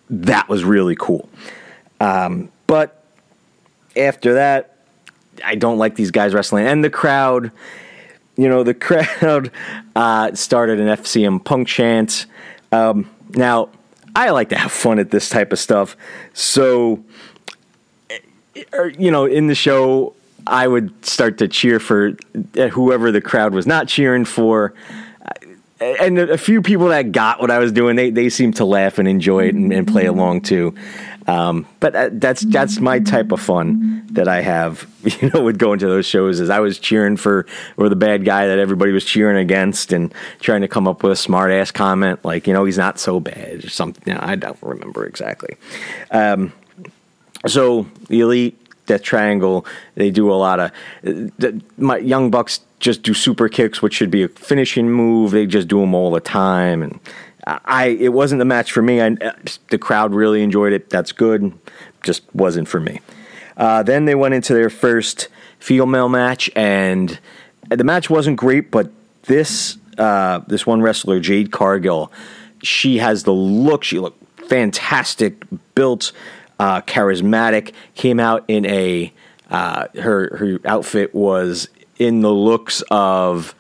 That 0.10 0.50
was 0.50 0.66
really 0.66 0.98
cool. 0.98 1.30
Um, 2.02 2.50
but 2.72 3.04
after 3.98 4.36
that, 4.36 4.78
I 5.44 5.56
don't 5.56 5.78
like 5.78 5.96
these 5.96 6.10
guys 6.10 6.34
wrestling. 6.34 6.68
And 6.68 6.82
the 6.82 6.90
crowd, 6.90 7.52
you 8.38 8.48
know, 8.48 8.64
the 8.64 8.74
crowd 9.20 9.52
uh, 9.94 10.34
started 10.36 10.80
an 10.80 10.88
FCM 10.88 11.44
punk 11.44 11.68
chant. 11.68 12.28
Um, 12.72 13.10
now, 13.32 13.72
I 14.16 14.30
like 14.30 14.48
to 14.50 14.58
have 14.58 14.72
fun 14.72 15.00
at 15.00 15.12
this 15.12 15.28
type 15.28 15.52
of 15.52 15.60
stuff. 15.60 15.98
So, 16.34 17.04
er, 18.74 18.88
you 18.98 19.12
know, 19.12 19.26
in 19.26 19.48
the 19.48 19.56
show, 19.56 20.16
I 20.48 20.66
would 20.66 21.06
start 21.06 21.40
to 21.40 21.50
cheer 21.50 21.82
for 21.82 22.16
whoever 22.72 23.12
the 23.12 23.20
crowd 23.20 23.54
was 23.54 23.68
not 23.68 23.90
cheering 23.90 24.24
for. 24.24 24.74
And 25.82 26.18
a 26.18 26.38
few 26.38 26.62
people 26.62 26.88
that 26.88 27.12
got 27.12 27.42
what 27.42 27.52
I 27.52 27.60
was 27.60 27.74
doing, 27.74 27.98
they, 27.98 28.12
they 28.12 28.30
seemed 28.30 28.56
to 28.58 28.66
laugh 28.66 28.98
and 28.98 29.10
enjoy 29.10 29.48
it 29.48 29.56
and, 29.56 29.74
and 29.74 29.86
play 29.86 30.06
along 30.06 30.44
too. 30.44 30.74
Um, 31.32 31.66
but 31.80 31.96
uh, 31.96 32.10
that's 32.12 32.42
that's 32.42 32.80
my 32.80 33.00
type 33.00 33.32
of 33.32 33.40
fun 33.40 34.06
that 34.12 34.28
I 34.28 34.42
have. 34.42 34.88
You 35.20 35.32
know, 35.32 35.42
would 35.42 35.58
go 35.58 35.74
into 35.74 35.88
those 35.88 36.06
shows 36.06 36.40
as 36.40 36.52
I 36.52 36.60
was 36.60 36.78
cheering 36.78 37.18
for 37.18 37.48
or 37.76 37.90
the 37.90 37.96
bad 37.96 38.24
guy 38.24 38.46
that 38.46 38.60
everybody 38.60 38.92
was 38.92 39.04
cheering 39.04 39.36
against 39.36 39.92
and 39.92 40.14
trying 40.42 40.62
to 40.62 40.68
come 40.68 40.88
up 40.88 41.02
with 41.02 41.12
a 41.12 41.16
smart 41.16 41.52
ass 41.52 41.72
comment 41.72 42.24
like 42.24 42.46
you 42.46 42.54
know 42.54 42.66
he's 42.66 42.78
not 42.78 43.00
so 43.00 43.20
bad 43.20 43.66
or 43.66 43.70
something. 43.72 44.14
I 44.14 44.36
don't 44.36 44.60
remember 44.62 45.08
exactly. 45.08 45.56
Um, 46.12 46.54
so 47.48 47.88
the 48.10 48.20
elite 48.20 48.60
Death 48.86 49.02
Triangle, 49.02 49.66
they 49.96 50.12
do 50.12 50.32
a 50.32 50.36
lot 50.36 50.60
of 50.60 50.72
the, 51.02 51.60
my 51.78 51.98
young 51.98 52.30
bucks 52.30 52.60
just 52.80 53.04
do 53.04 53.14
super 53.14 53.48
kicks, 53.48 53.82
which 53.82 53.94
should 53.94 54.12
be 54.12 54.24
a 54.24 54.28
finishing 54.28 54.90
move. 54.92 55.32
They 55.32 55.46
just 55.46 55.68
do 55.68 55.80
them 55.80 55.96
all 55.96 56.12
the 56.12 56.20
time, 56.20 56.84
and 56.84 57.00
I 57.46 57.88
it 58.00 58.10
wasn't 58.10 58.40
the 58.40 58.46
match 58.46 58.72
for 58.72 58.82
me. 58.82 59.02
I, 59.02 59.16
the 59.70 59.78
crowd 59.78 60.14
really 60.14 60.44
enjoyed 60.44 60.74
it. 60.74 60.90
That's 60.90 61.12
good. 61.12 61.54
Just 62.04 62.24
wasn't 62.34 62.68
for 62.68 62.80
me. 62.80 63.02
Uh, 63.58 63.84
then 63.84 64.06
they 64.06 64.16
went 64.16 64.34
into 64.34 64.54
their 64.54 64.70
first 64.70 65.28
female 65.60 66.10
match, 66.10 66.50
and 66.56 67.20
the 67.70 67.84
match 67.84 68.10
wasn't 68.10 68.38
great. 68.38 68.72
But 68.72 68.92
this 69.24 69.78
uh, 69.98 70.40
this 70.48 70.66
one 70.66 70.82
wrestler, 70.82 71.20
Jade 71.20 71.52
Cargill, 71.52 72.12
she 72.64 72.98
has 73.00 73.24
the 73.24 73.34
look. 73.34 73.84
She 73.84 74.00
looked 74.00 74.24
fantastic, 74.48 75.44
built, 75.76 76.12
uh, 76.60 76.82
charismatic. 76.82 77.74
Came 77.96 78.20
out 78.20 78.44
in 78.48 78.66
a 78.66 79.14
uh, 79.50 79.88
her 79.96 80.38
her 80.38 80.60
outfit 80.66 81.14
was 81.14 81.70
in 81.98 82.22
the 82.22 82.32
looks 82.32 82.84
of 82.90 83.54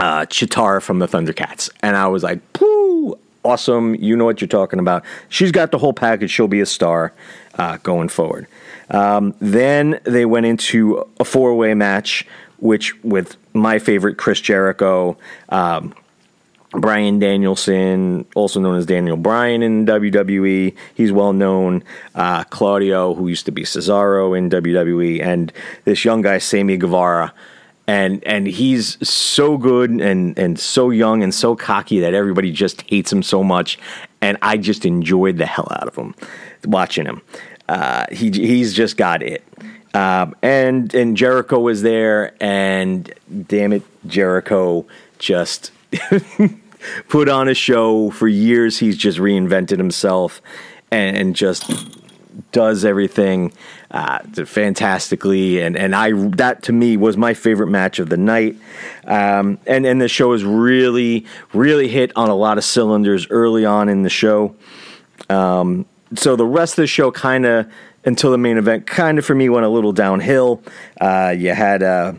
uh, 0.00 0.26
Cheetara 0.26 0.82
from 0.82 0.98
the 0.98 1.06
Thundercats, 1.06 1.70
and 1.82 1.96
I 1.96 2.08
was 2.08 2.22
like, 2.22 2.52
"Pooh, 2.52 3.16
awesome! 3.44 3.94
You 3.96 4.16
know 4.16 4.24
what 4.24 4.40
you're 4.40 4.48
talking 4.48 4.78
about." 4.78 5.04
She's 5.28 5.52
got 5.52 5.70
the 5.70 5.78
whole 5.78 5.92
package. 5.92 6.30
She'll 6.30 6.48
be 6.48 6.60
a 6.60 6.66
star 6.66 7.12
uh, 7.58 7.78
going 7.78 8.08
forward. 8.08 8.46
Um, 8.90 9.34
then 9.40 10.00
they 10.04 10.24
went 10.26 10.46
into 10.46 11.06
a 11.18 11.24
four 11.24 11.54
way 11.54 11.74
match, 11.74 12.26
which 12.58 13.00
with 13.02 13.36
my 13.54 13.78
favorite 13.78 14.16
Chris 14.16 14.40
Jericho. 14.40 15.16
Um, 15.48 15.94
Bryan 16.72 17.18
Danielson, 17.18 18.24
also 18.34 18.58
known 18.58 18.76
as 18.76 18.86
Daniel 18.86 19.16
Bryan 19.18 19.62
in 19.62 19.84
WWE, 19.84 20.74
he's 20.94 21.12
well 21.12 21.34
known. 21.34 21.84
Uh, 22.14 22.44
Claudio, 22.44 23.14
who 23.14 23.28
used 23.28 23.44
to 23.44 23.52
be 23.52 23.64
Cesaro 23.64 24.36
in 24.36 24.48
WWE, 24.48 25.22
and 25.22 25.52
this 25.84 26.04
young 26.04 26.22
guy, 26.22 26.38
Sammy 26.38 26.78
Guevara, 26.78 27.34
and 27.86 28.22
and 28.24 28.46
he's 28.46 28.96
so 29.06 29.58
good 29.58 29.90
and 29.90 30.38
and 30.38 30.58
so 30.58 30.90
young 30.90 31.22
and 31.22 31.34
so 31.34 31.56
cocky 31.56 32.00
that 32.00 32.14
everybody 32.14 32.52
just 32.52 32.82
hates 32.82 33.12
him 33.12 33.22
so 33.22 33.42
much, 33.42 33.78
and 34.20 34.38
I 34.42 34.56
just 34.56 34.84
enjoyed 34.84 35.38
the 35.38 35.46
hell 35.46 35.68
out 35.70 35.88
of 35.88 35.96
him 35.96 36.14
watching 36.64 37.06
him. 37.06 37.22
Uh, 37.68 38.06
he 38.10 38.30
he's 38.30 38.74
just 38.74 38.96
got 38.96 39.22
it. 39.22 39.44
Um, 39.94 40.34
and 40.42 40.94
and 40.94 41.16
Jericho 41.16 41.60
was 41.60 41.82
there, 41.82 42.34
and 42.40 43.12
damn 43.48 43.72
it, 43.72 43.82
Jericho 44.06 44.86
just 45.18 45.70
put 47.08 47.28
on 47.28 47.48
a 47.48 47.54
show 47.54 48.10
for 48.10 48.28
years. 48.28 48.78
He's 48.78 48.96
just 48.96 49.18
reinvented 49.18 49.78
himself 49.78 50.40
and, 50.90 51.16
and 51.16 51.36
just 51.36 51.70
does 52.52 52.84
everything 52.84 53.52
uh, 53.90 54.20
fantastically, 54.46 55.60
and 55.60 55.76
and 55.76 55.94
I 55.94 56.12
that 56.12 56.62
to 56.64 56.72
me 56.72 56.96
was 56.96 57.16
my 57.16 57.34
favorite 57.34 57.68
match 57.68 57.98
of 57.98 58.08
the 58.08 58.16
night. 58.16 58.56
Um, 59.04 59.58
and 59.66 59.84
and 59.86 60.00
the 60.00 60.08
show 60.08 60.32
has 60.32 60.44
really 60.44 61.26
really 61.52 61.88
hit 61.88 62.12
on 62.16 62.28
a 62.28 62.34
lot 62.34 62.58
of 62.58 62.64
cylinders 62.64 63.26
early 63.30 63.64
on 63.64 63.88
in 63.88 64.02
the 64.02 64.10
show. 64.10 64.56
Um, 65.28 65.86
so 66.14 66.36
the 66.36 66.46
rest 66.46 66.74
of 66.74 66.82
the 66.82 66.86
show 66.86 67.10
kind 67.10 67.46
of 67.46 67.70
until 68.04 68.30
the 68.30 68.38
main 68.38 68.58
event 68.58 68.86
kind 68.86 69.18
of 69.18 69.24
for 69.24 69.34
me 69.34 69.48
went 69.48 69.64
a 69.64 69.68
little 69.68 69.92
downhill. 69.92 70.62
Uh, 71.00 71.34
you 71.36 71.54
had 71.54 71.82
uh, 71.82 72.14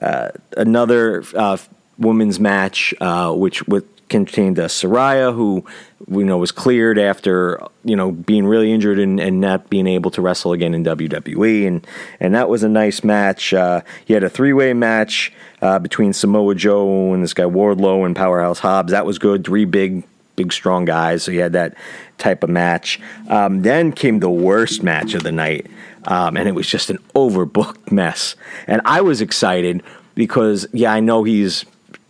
uh 0.00 0.28
another 0.56 1.22
uh, 1.34 1.56
women's 1.98 2.40
match, 2.40 2.94
uh, 3.00 3.32
which 3.32 3.66
with 3.68 3.84
contained 4.10 4.58
uh, 4.58 4.66
Saraya, 4.66 5.34
who 5.34 5.64
we 6.06 6.24
know 6.24 6.36
was 6.36 6.52
cleared 6.52 6.98
after 6.98 7.62
you 7.84 7.96
know 7.96 8.12
being 8.12 8.46
really 8.46 8.72
injured 8.72 8.98
and, 8.98 9.18
and 9.18 9.40
not 9.40 9.70
being 9.70 9.86
able 9.86 10.10
to 10.10 10.20
wrestle 10.20 10.52
again 10.52 10.74
in 10.74 10.84
WWE, 10.84 11.66
and 11.66 11.86
and 12.18 12.34
that 12.34 12.48
was 12.48 12.62
a 12.62 12.68
nice 12.68 13.02
match. 13.02 13.54
Uh, 13.54 13.80
he 14.04 14.12
had 14.12 14.24
a 14.24 14.28
three 14.28 14.52
way 14.52 14.74
match 14.74 15.32
uh, 15.62 15.78
between 15.78 16.12
Samoa 16.12 16.54
Joe 16.54 17.14
and 17.14 17.22
this 17.22 17.32
guy 17.32 17.44
Wardlow 17.44 18.04
and 18.04 18.14
Powerhouse 18.14 18.58
Hobbs. 18.58 18.92
That 18.92 19.06
was 19.06 19.18
good. 19.18 19.44
Three 19.44 19.64
big 19.64 20.04
big 20.36 20.52
strong 20.52 20.84
guys, 20.84 21.22
so 21.22 21.32
he 21.32 21.38
had 21.38 21.52
that 21.52 21.74
type 22.18 22.42
of 22.42 22.50
match. 22.50 23.00
Um, 23.28 23.62
then 23.62 23.92
came 23.92 24.20
the 24.20 24.30
worst 24.30 24.82
match 24.82 25.14
of 25.14 25.22
the 25.22 25.32
night, 25.32 25.66
um, 26.04 26.36
and 26.36 26.48
it 26.48 26.54
was 26.54 26.66
just 26.66 26.90
an 26.90 26.98
overbooked 27.14 27.92
mess. 27.92 28.36
And 28.66 28.82
I 28.84 29.00
was 29.00 29.20
excited 29.20 29.82
because 30.14 30.66
yeah, 30.72 30.92
I 30.92 31.00
know 31.00 31.24
he's 31.24 31.64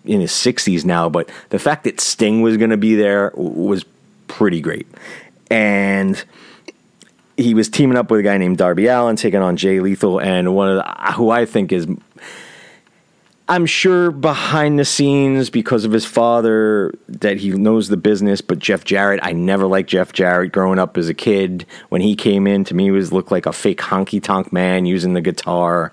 in 0.05 0.21
his 0.21 0.33
60s 0.33 0.85
now, 0.85 1.09
but 1.09 1.31
the 1.51 1.59
fact 1.59 1.85
that 1.85 2.01
Sting 2.01 2.43
was 2.43 2.57
going 2.57 2.71
to 2.71 2.77
be 2.77 2.95
there 2.95 3.33
was 3.35 3.85
pretty 4.29 4.61
great. 4.61 4.87
And 5.51 6.23
he 7.37 7.55
was 7.55 7.69
teaming 7.69 7.97
up 7.97 8.11
with 8.11 8.21
a 8.21 8.23
guy 8.23 8.39
named 8.39 8.59
Darby 8.59 8.87
Allin, 8.87 9.17
taking 9.17 9.41
on 9.41 9.57
Jay 9.57 9.81
Lethal, 9.81 10.21
and 10.21 10.55
one 10.55 10.69
of 10.69 10.77
the, 10.77 10.87
uh, 10.87 11.13
who 11.13 11.31
I 11.31 11.47
think 11.47 11.73
is, 11.73 11.87
I'm 13.49 13.67
sure 13.67 14.13
behind 14.13 14.79
the 14.79 14.85
scenes 14.85 15.51
because 15.51 15.85
of 15.85 15.91
his 15.91 16.05
father 16.05 16.95
that 17.09 17.39
he 17.39 17.51
knows 17.51 17.89
the 17.89 17.97
business. 17.97 18.41
But 18.41 18.61
Jeff 18.61 18.85
Jarrett, 18.85 19.19
I 19.25 19.33
never 19.33 19.67
liked 19.67 19.91
Jeff 19.91 20.13
Jarrett 20.13 20.53
growing 20.53 20.79
up 20.79 20.97
as 20.97 21.09
a 21.09 21.15
kid. 21.15 21.67
When 21.89 22.01
he 22.01 22.15
came 22.15 22.47
in, 22.47 22.63
to 22.65 22.75
me, 22.75 22.85
he 22.85 22.91
was 22.93 23.13
looked 23.13 23.33
like 23.33 23.47
a 23.47 23.53
fake 23.53 23.81
honky 23.81 24.23
tonk 24.23 24.53
man 24.53 24.87
using 24.87 25.15
the 25.15 25.21
guitar. 25.21 25.93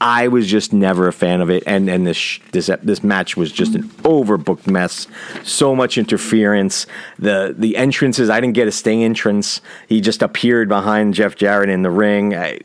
I 0.00 0.28
was 0.28 0.46
just 0.46 0.72
never 0.72 1.08
a 1.08 1.12
fan 1.12 1.40
of 1.40 1.50
it, 1.50 1.64
and 1.66 1.88
and 1.90 2.06
this 2.06 2.38
this 2.52 2.70
this 2.82 3.02
match 3.02 3.36
was 3.36 3.50
just 3.50 3.74
an 3.74 3.82
overbooked 4.04 4.68
mess. 4.68 5.08
So 5.42 5.74
much 5.74 5.98
interference. 5.98 6.86
The 7.18 7.54
the 7.56 7.76
entrances, 7.76 8.30
I 8.30 8.40
didn't 8.40 8.54
get 8.54 8.68
a 8.68 8.72
Sting 8.72 9.02
entrance. 9.02 9.60
He 9.88 10.00
just 10.00 10.22
appeared 10.22 10.68
behind 10.68 11.14
Jeff 11.14 11.34
Jarrett 11.34 11.68
in 11.68 11.82
the 11.82 11.90
ring. 11.90 12.34
I, 12.36 12.60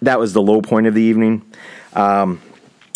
that 0.00 0.18
was 0.18 0.32
the 0.32 0.40
low 0.40 0.62
point 0.62 0.86
of 0.86 0.94
the 0.94 1.02
evening. 1.02 1.42
Um, 1.92 2.40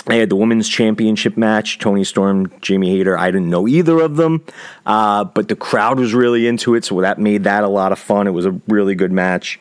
I 0.06 0.16
had 0.16 0.28
the 0.28 0.36
women's 0.36 0.68
championship 0.68 1.36
match, 1.36 1.78
Toni 1.78 2.04
Storm, 2.04 2.50
Jamie 2.60 2.90
Hayter. 2.90 3.16
I 3.16 3.30
didn't 3.30 3.48
know 3.48 3.66
either 3.66 4.00
of 4.00 4.16
them, 4.16 4.44
uh, 4.84 5.24
but 5.24 5.48
the 5.48 5.56
crowd 5.56 5.98
was 5.98 6.12
really 6.12 6.46
into 6.46 6.74
it, 6.74 6.84
so 6.84 7.00
that 7.00 7.18
made 7.18 7.44
that 7.44 7.64
a 7.64 7.68
lot 7.68 7.92
of 7.92 7.98
fun. 7.98 8.26
It 8.26 8.32
was 8.32 8.44
a 8.46 8.52
really 8.68 8.94
good 8.94 9.12
match. 9.12 9.58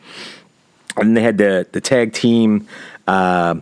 And 0.96 1.16
they 1.16 1.22
had 1.22 1.38
the 1.38 1.66
the 1.72 1.80
tag 1.80 2.12
team 2.12 2.68
uh, 3.06 3.56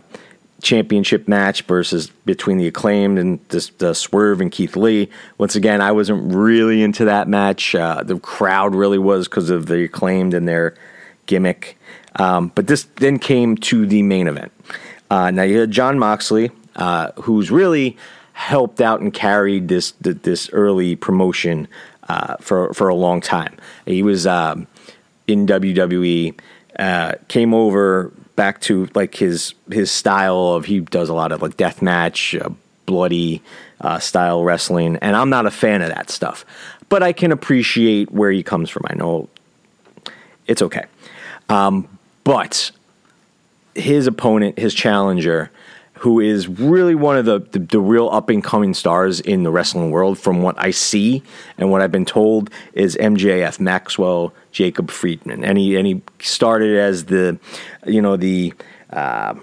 championship 0.61 1.27
match 1.27 1.63
versus 1.63 2.07
between 2.25 2.57
the 2.57 2.67
acclaimed 2.67 3.19
and 3.19 3.39
the 3.49 3.93
Swerve 3.93 4.41
and 4.41 4.51
Keith 4.51 4.75
Lee. 4.75 5.09
Once 5.37 5.55
again, 5.55 5.81
I 5.81 5.91
wasn't 5.91 6.33
really 6.33 6.81
into 6.81 7.05
that 7.05 7.27
match. 7.27 7.75
Uh, 7.75 8.01
the 8.03 8.17
crowd 8.19 8.73
really 8.73 8.97
was 8.97 9.27
because 9.27 9.49
of 9.49 9.67
the 9.67 9.83
acclaimed 9.83 10.33
and 10.33 10.47
their 10.47 10.75
gimmick. 11.25 11.77
Um, 12.15 12.51
but 12.55 12.67
this 12.67 12.83
then 12.95 13.19
came 13.19 13.57
to 13.57 13.85
the 13.85 14.01
main 14.03 14.27
event. 14.27 14.51
Uh, 15.09 15.31
now 15.31 15.43
you 15.43 15.59
had 15.59 15.71
Jon 15.71 15.99
Moxley, 15.99 16.51
uh, 16.75 17.11
who's 17.21 17.51
really 17.51 17.97
helped 18.33 18.81
out 18.81 18.99
and 18.99 19.13
carried 19.13 19.67
this 19.67 19.91
this 20.01 20.49
early 20.53 20.95
promotion 20.95 21.67
uh, 22.07 22.37
for 22.37 22.73
for 22.73 22.87
a 22.87 22.95
long 22.95 23.21
time. 23.21 23.55
He 23.85 24.01
was 24.01 24.25
um, 24.25 24.67
in 25.27 25.45
WWE, 25.45 26.39
uh, 26.79 27.13
came 27.27 27.53
over 27.53 28.11
back 28.35 28.61
to 28.61 28.89
like 28.95 29.15
his 29.15 29.53
his 29.71 29.91
style 29.91 30.53
of 30.53 30.65
he 30.65 30.79
does 30.79 31.09
a 31.09 31.13
lot 31.13 31.31
of 31.31 31.41
like 31.41 31.57
death 31.57 31.81
match, 31.81 32.35
uh, 32.35 32.49
bloody 32.85 33.41
uh, 33.81 33.99
style 33.99 34.43
wrestling, 34.43 34.97
and 34.97 35.15
I'm 35.15 35.29
not 35.29 35.45
a 35.45 35.51
fan 35.51 35.81
of 35.81 35.89
that 35.89 36.09
stuff. 36.09 36.45
But 36.89 37.03
I 37.03 37.13
can 37.13 37.31
appreciate 37.31 38.11
where 38.11 38.31
he 38.31 38.43
comes 38.43 38.69
from. 38.69 38.83
I 38.87 38.95
know 38.95 39.29
it's 40.47 40.61
okay, 40.61 40.85
um, 41.49 41.87
but 42.23 42.71
his 43.75 44.07
opponent, 44.07 44.59
his 44.59 44.73
challenger, 44.73 45.49
who 45.95 46.19
is 46.19 46.47
really 46.47 46.95
one 46.95 47.17
of 47.17 47.25
the, 47.25 47.39
the, 47.39 47.59
the 47.59 47.79
real 47.79 48.09
up 48.09 48.29
and 48.29 48.43
coming 48.43 48.73
stars 48.73 49.19
in 49.19 49.43
the 49.43 49.51
wrestling 49.51 49.91
world, 49.91 50.17
from 50.17 50.41
what 50.41 50.55
I 50.57 50.71
see 50.71 51.23
and 51.57 51.71
what 51.71 51.81
I've 51.81 51.91
been 51.91 52.05
told, 52.05 52.49
is 52.73 52.97
MJF 52.97 53.59
Maxwell 53.59 54.33
Jacob 54.51 54.91
Friedman, 54.91 55.43
and 55.43 55.57
he 55.57 55.75
and 55.75 55.87
he 55.87 56.01
started 56.19 56.77
as 56.77 57.05
the, 57.05 57.39
you 57.85 58.01
know 58.01 58.17
the. 58.17 58.53
Uh, 58.89 59.35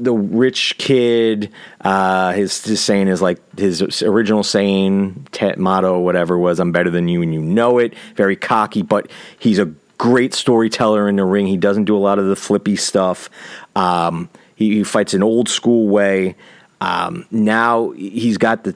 the 0.00 0.12
rich 0.12 0.78
kid, 0.78 1.50
uh, 1.80 2.32
his, 2.32 2.64
his 2.64 2.80
saying 2.80 3.08
is 3.08 3.20
like 3.20 3.40
his 3.58 4.02
original 4.02 4.44
saying, 4.44 5.26
motto, 5.56 5.98
whatever 5.98 6.38
was, 6.38 6.60
I'm 6.60 6.70
better 6.70 6.90
than 6.90 7.08
you 7.08 7.20
and 7.20 7.34
you 7.34 7.40
know 7.40 7.78
it. 7.78 7.94
Very 8.14 8.36
cocky, 8.36 8.82
but 8.82 9.10
he's 9.40 9.58
a 9.58 9.72
great 9.98 10.32
storyteller 10.34 11.08
in 11.08 11.16
the 11.16 11.24
ring. 11.24 11.46
He 11.46 11.56
doesn't 11.56 11.84
do 11.84 11.96
a 11.96 11.98
lot 11.98 12.18
of 12.18 12.26
the 12.26 12.36
flippy 12.36 12.76
stuff. 12.76 13.28
Um, 13.74 14.30
he, 14.58 14.74
he, 14.74 14.84
fights 14.84 15.14
an 15.14 15.22
old 15.22 15.48
school 15.48 15.88
way. 15.88 16.34
Um, 16.80 17.26
now 17.30 17.90
he's 17.90 18.38
got 18.38 18.64
the 18.64 18.74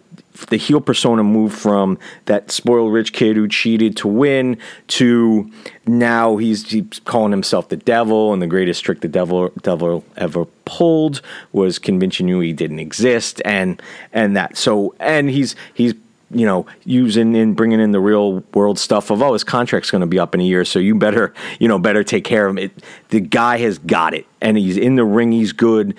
the 0.49 0.57
heel 0.57 0.81
persona 0.81 1.23
moved 1.23 1.57
from 1.57 1.99
that 2.25 2.51
spoiled 2.51 2.92
rich 2.92 3.12
kid 3.12 3.37
who 3.37 3.47
cheated 3.47 3.97
to 3.99 4.09
win 4.09 4.57
to 4.88 5.51
now 5.87 6.37
he's, 6.37 6.71
he's, 6.71 7.01
calling 7.05 7.31
himself 7.31 7.68
the 7.68 7.77
devil 7.77 8.33
and 8.33 8.40
the 8.40 8.47
greatest 8.47 8.83
trick 8.83 9.03
the 9.03 9.09
devil 9.09 9.51
devil 9.62 10.05
ever 10.16 10.47
pulled 10.64 11.21
was 11.53 11.79
convincing 11.79 12.29
you 12.29 12.40
he 12.40 12.53
didn't 12.53 12.79
exist 12.79 13.42
and 13.45 13.81
and 14.12 14.35
that 14.37 14.57
so 14.57 14.95
and 14.99 15.29
he's 15.31 15.55
he's 15.75 15.95
you 16.33 16.47
know 16.47 16.66
using 16.85 17.37
and 17.37 17.55
bringing 17.57 17.81
in 17.81 17.92
the 17.92 18.01
real 18.01 18.40
world 18.55 18.79
stuff 18.79 19.11
of 19.11 19.23
oh 19.23 19.33
his 19.33 19.45
contract's 19.45 19.90
going 19.90 20.01
to 20.01 20.07
be 20.07 20.18
up 20.18 20.35
in 20.35 20.40
a 20.40 20.45
year 20.45 20.64
so 20.64 20.79
you 20.79 20.95
better 20.95 21.35
you 21.61 21.68
know 21.68 21.79
better 21.79 22.03
take 22.03 22.25
care 22.25 22.47
of 22.47 22.57
him 22.57 22.59
it, 22.59 22.73
the 23.11 23.21
guy 23.21 23.59
has 23.59 23.79
got 23.79 24.14
it 24.14 24.27
and 24.40 24.57
he's 24.57 24.77
in 24.77 24.97
the 24.97 25.05
ring 25.05 25.33
he's 25.33 25.53
good 25.53 25.95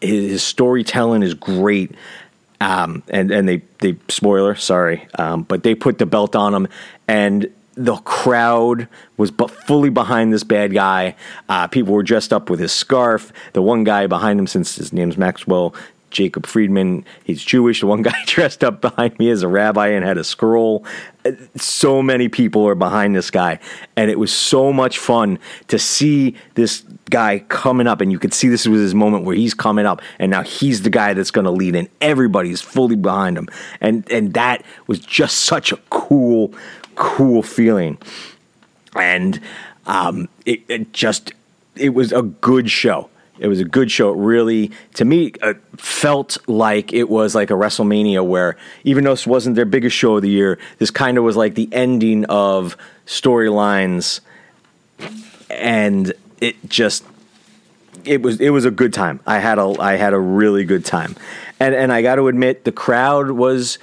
his, 0.00 0.30
his 0.30 0.42
storytelling 0.42 1.22
is 1.22 1.34
great 1.34 1.94
um, 2.62 3.02
and 3.08 3.32
and 3.32 3.48
they 3.48 3.62
they 3.80 3.96
spoiler 4.08 4.54
sorry, 4.54 5.08
um, 5.18 5.42
but 5.42 5.64
they 5.64 5.74
put 5.74 5.98
the 5.98 6.06
belt 6.06 6.36
on 6.36 6.54
him, 6.54 6.68
and 7.08 7.52
the 7.74 7.96
crowd 7.96 8.86
was 9.16 9.30
fully 9.66 9.90
behind 9.90 10.32
this 10.32 10.44
bad 10.44 10.72
guy. 10.72 11.16
Uh, 11.48 11.66
people 11.66 11.92
were 11.92 12.04
dressed 12.04 12.32
up 12.32 12.48
with 12.48 12.60
his 12.60 12.70
scarf. 12.70 13.32
The 13.54 13.62
one 13.62 13.82
guy 13.82 14.06
behind 14.06 14.38
him, 14.38 14.46
since 14.46 14.76
his 14.76 14.92
name's 14.92 15.18
Maxwell, 15.18 15.74
Jacob 16.12 16.46
Friedman. 16.46 17.04
He's 17.24 17.42
Jewish. 17.42 17.80
The 17.80 17.86
one 17.86 18.02
guy 18.02 18.14
dressed 18.26 18.62
up 18.62 18.80
behind 18.80 19.18
me 19.18 19.30
as 19.30 19.42
a 19.42 19.48
rabbi 19.48 19.88
and 19.88 20.04
had 20.04 20.18
a 20.18 20.24
scroll. 20.24 20.84
So 21.56 22.02
many 22.02 22.28
people 22.28 22.66
are 22.68 22.74
behind 22.74 23.16
this 23.16 23.30
guy. 23.30 23.58
And 23.96 24.10
it 24.10 24.18
was 24.18 24.32
so 24.32 24.72
much 24.72 24.98
fun 24.98 25.38
to 25.68 25.78
see 25.78 26.36
this 26.54 26.82
guy 27.10 27.40
coming 27.48 27.86
up. 27.86 28.00
And 28.00 28.12
you 28.12 28.18
could 28.18 28.34
see 28.34 28.48
this 28.48 28.66
was 28.66 28.80
his 28.80 28.94
moment 28.94 29.24
where 29.24 29.36
he's 29.36 29.54
coming 29.54 29.86
up. 29.86 30.02
And 30.18 30.30
now 30.30 30.42
he's 30.42 30.82
the 30.82 30.90
guy 30.90 31.14
that's 31.14 31.30
going 31.30 31.44
to 31.44 31.50
lead. 31.50 31.74
And 31.74 31.88
everybody's 32.00 32.60
fully 32.60 32.96
behind 32.96 33.38
him. 33.38 33.48
And, 33.80 34.08
and 34.10 34.34
that 34.34 34.64
was 34.86 35.00
just 35.00 35.38
such 35.38 35.72
a 35.72 35.76
cool, 35.90 36.54
cool 36.94 37.42
feeling. 37.42 37.98
And 38.94 39.40
um, 39.86 40.28
it, 40.44 40.62
it 40.68 40.92
just, 40.92 41.32
it 41.76 41.90
was 41.90 42.12
a 42.12 42.22
good 42.22 42.70
show. 42.70 43.08
It 43.38 43.48
was 43.48 43.60
a 43.60 43.64
good 43.64 43.90
show. 43.90 44.12
It 44.12 44.16
really, 44.16 44.70
to 44.94 45.04
me, 45.04 45.32
uh, 45.42 45.54
felt 45.76 46.36
like 46.46 46.92
it 46.92 47.08
was 47.08 47.34
like 47.34 47.50
a 47.50 47.54
WrestleMania 47.54 48.24
where 48.24 48.56
even 48.84 49.04
though 49.04 49.12
this 49.12 49.26
wasn't 49.26 49.56
their 49.56 49.64
biggest 49.64 49.96
show 49.96 50.16
of 50.16 50.22
the 50.22 50.30
year, 50.30 50.58
this 50.78 50.90
kind 50.90 51.18
of 51.18 51.24
was 51.24 51.36
like 51.36 51.54
the 51.54 51.68
ending 51.72 52.24
of 52.26 52.76
storylines, 53.06 54.20
and 55.50 56.12
it 56.40 56.56
just 56.68 57.04
it 58.04 58.22
was 58.22 58.40
it 58.40 58.50
was 58.50 58.64
a 58.64 58.70
good 58.70 58.92
time. 58.92 59.20
I 59.26 59.38
had 59.38 59.58
a 59.58 59.74
I 59.78 59.96
had 59.96 60.12
a 60.12 60.20
really 60.20 60.64
good 60.64 60.84
time, 60.84 61.16
and 61.58 61.74
and 61.74 61.92
I 61.92 62.02
got 62.02 62.16
to 62.16 62.28
admit 62.28 62.64
the 62.64 62.72
crowd 62.72 63.30
was 63.30 63.78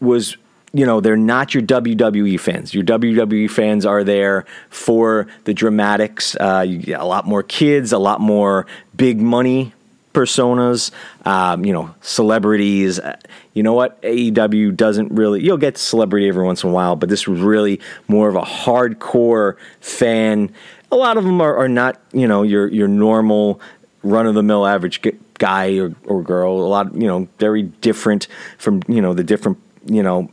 was 0.00 0.36
you 0.72 0.84
know, 0.84 1.00
they're 1.00 1.16
not 1.16 1.54
your 1.54 1.62
WWE 1.62 2.38
fans. 2.38 2.74
Your 2.74 2.84
WWE 2.84 3.50
fans 3.50 3.86
are 3.86 4.04
there 4.04 4.44
for 4.70 5.26
the 5.44 5.54
dramatics. 5.54 6.36
Uh, 6.36 6.64
you 6.66 6.78
get 6.78 7.00
a 7.00 7.04
lot 7.04 7.26
more 7.26 7.42
kids, 7.42 7.92
a 7.92 7.98
lot 7.98 8.20
more 8.20 8.66
big 8.96 9.20
money 9.20 9.72
personas, 10.12 10.90
um, 11.26 11.64
you 11.64 11.72
know, 11.72 11.94
celebrities. 12.00 12.98
Uh, 12.98 13.16
you 13.54 13.62
know 13.62 13.72
what? 13.72 14.00
AEW 14.02 14.76
doesn't 14.76 15.12
really, 15.12 15.42
you'll 15.42 15.56
get 15.56 15.78
celebrity 15.78 16.28
every 16.28 16.44
once 16.44 16.64
in 16.64 16.70
a 16.70 16.72
while, 16.72 16.96
but 16.96 17.08
this 17.08 17.26
was 17.26 17.40
really 17.40 17.80
more 18.08 18.28
of 18.28 18.34
a 18.34 18.42
hardcore 18.42 19.56
fan. 19.80 20.52
A 20.90 20.96
lot 20.96 21.16
of 21.16 21.24
them 21.24 21.40
are, 21.40 21.56
are 21.56 21.68
not, 21.68 22.00
you 22.12 22.26
know, 22.26 22.42
your, 22.42 22.66
your 22.68 22.88
normal 22.88 23.60
run 24.02 24.26
of 24.26 24.34
the 24.34 24.42
mill 24.42 24.66
average 24.66 25.00
guy 25.38 25.78
or, 25.78 25.94
or 26.04 26.22
girl. 26.22 26.52
A 26.52 26.68
lot, 26.68 26.94
you 26.94 27.06
know, 27.06 27.28
very 27.38 27.62
different 27.62 28.26
from, 28.58 28.82
you 28.88 29.00
know, 29.00 29.14
the 29.14 29.24
different, 29.24 29.58
you 29.86 30.02
know, 30.02 30.30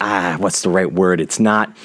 ah, 0.00 0.36
what's 0.38 0.62
the 0.62 0.70
right 0.70 0.90
word? 0.90 1.20
It's 1.20 1.38
not. 1.38 1.76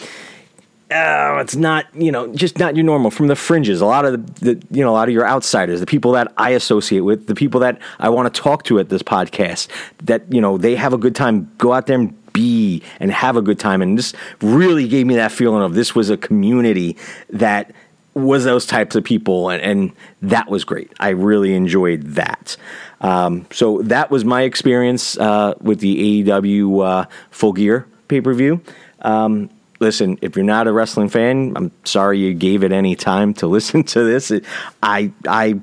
Uh, 0.92 1.40
it's 1.42 1.56
not, 1.56 1.88
you 1.96 2.12
know, 2.12 2.32
just 2.36 2.60
not 2.60 2.76
your 2.76 2.86
normal 2.86 3.10
from 3.10 3.28
the 3.28 3.36
fringes. 3.36 3.82
A 3.82 3.86
lot 3.88 4.06
of 4.06 4.36
the, 4.36 4.54
the, 4.54 4.68
you 4.70 4.84
know, 4.84 4.92
a 4.92 4.94
lot 4.94 5.08
of 5.08 5.14
your 5.16 5.28
outsiders, 5.28 5.80
the 5.80 5.88
people 5.88 6.12
that 6.12 6.32
I 6.38 6.52
associate 6.52 7.00
with, 7.00 7.26
the 7.26 7.34
people 7.34 7.60
that 7.62 7.80
I 8.00 8.10
want 8.10 8.32
to 8.32 8.42
talk 8.42 8.64
to 8.66 8.78
at 8.78 8.90
this 8.90 9.02
podcast, 9.02 9.68
that 10.04 10.32
you 10.32 10.40
know, 10.40 10.58
they 10.60 10.76
have 10.76 10.94
a 10.94 10.98
good 10.98 11.16
time. 11.16 11.52
Go 11.58 11.74
out 11.74 11.88
there 11.88 11.98
and 11.98 12.34
be 12.34 12.84
and 13.00 13.12
have 13.12 13.36
a 13.36 13.42
good 13.42 13.58
time. 13.60 13.82
And 13.82 13.98
this 13.98 14.14
really 14.42 14.88
gave 14.88 15.08
me 15.08 15.16
that 15.16 15.32
feeling 15.32 15.64
of 15.64 15.74
this 15.74 15.96
was 15.96 16.12
a 16.12 16.18
community 16.18 16.98
that 17.32 17.74
was 18.14 18.44
those 18.46 18.66
types 18.66 18.96
of 18.96 19.04
people, 19.04 19.50
and, 19.50 19.62
and 19.62 19.92
that 20.22 20.50
was 20.50 20.64
great. 20.64 20.92
I 21.00 21.10
really 21.10 21.54
enjoyed 21.54 22.04
that. 22.14 22.56
Um, 23.02 23.48
so 23.52 23.82
that 23.82 24.10
was 24.10 24.24
my 24.24 24.44
experience 24.44 25.18
uh, 25.18 25.56
with 25.60 25.80
the 25.80 26.24
AEW 26.24 26.86
uh, 26.86 27.06
Full 27.32 27.54
Gear 27.54 27.88
pay 28.08 28.22
per 28.22 28.34
view. 28.34 28.62
Um, 29.02 29.50
listen, 29.80 30.18
if 30.22 30.36
you're 30.36 30.46
not 30.46 30.68
a 30.68 30.74
wrestling 30.74 31.10
fan, 31.10 31.54
I'm 31.56 31.72
sorry 31.84 32.20
you 32.20 32.34
gave 32.34 32.64
it 32.64 32.72
any 32.72 32.96
time 32.96 33.34
to 33.36 33.48
listen 33.56 33.84
to 33.84 34.04
this. 34.04 34.32
It, 34.32 34.46
I 34.82 35.12
I 35.28 35.60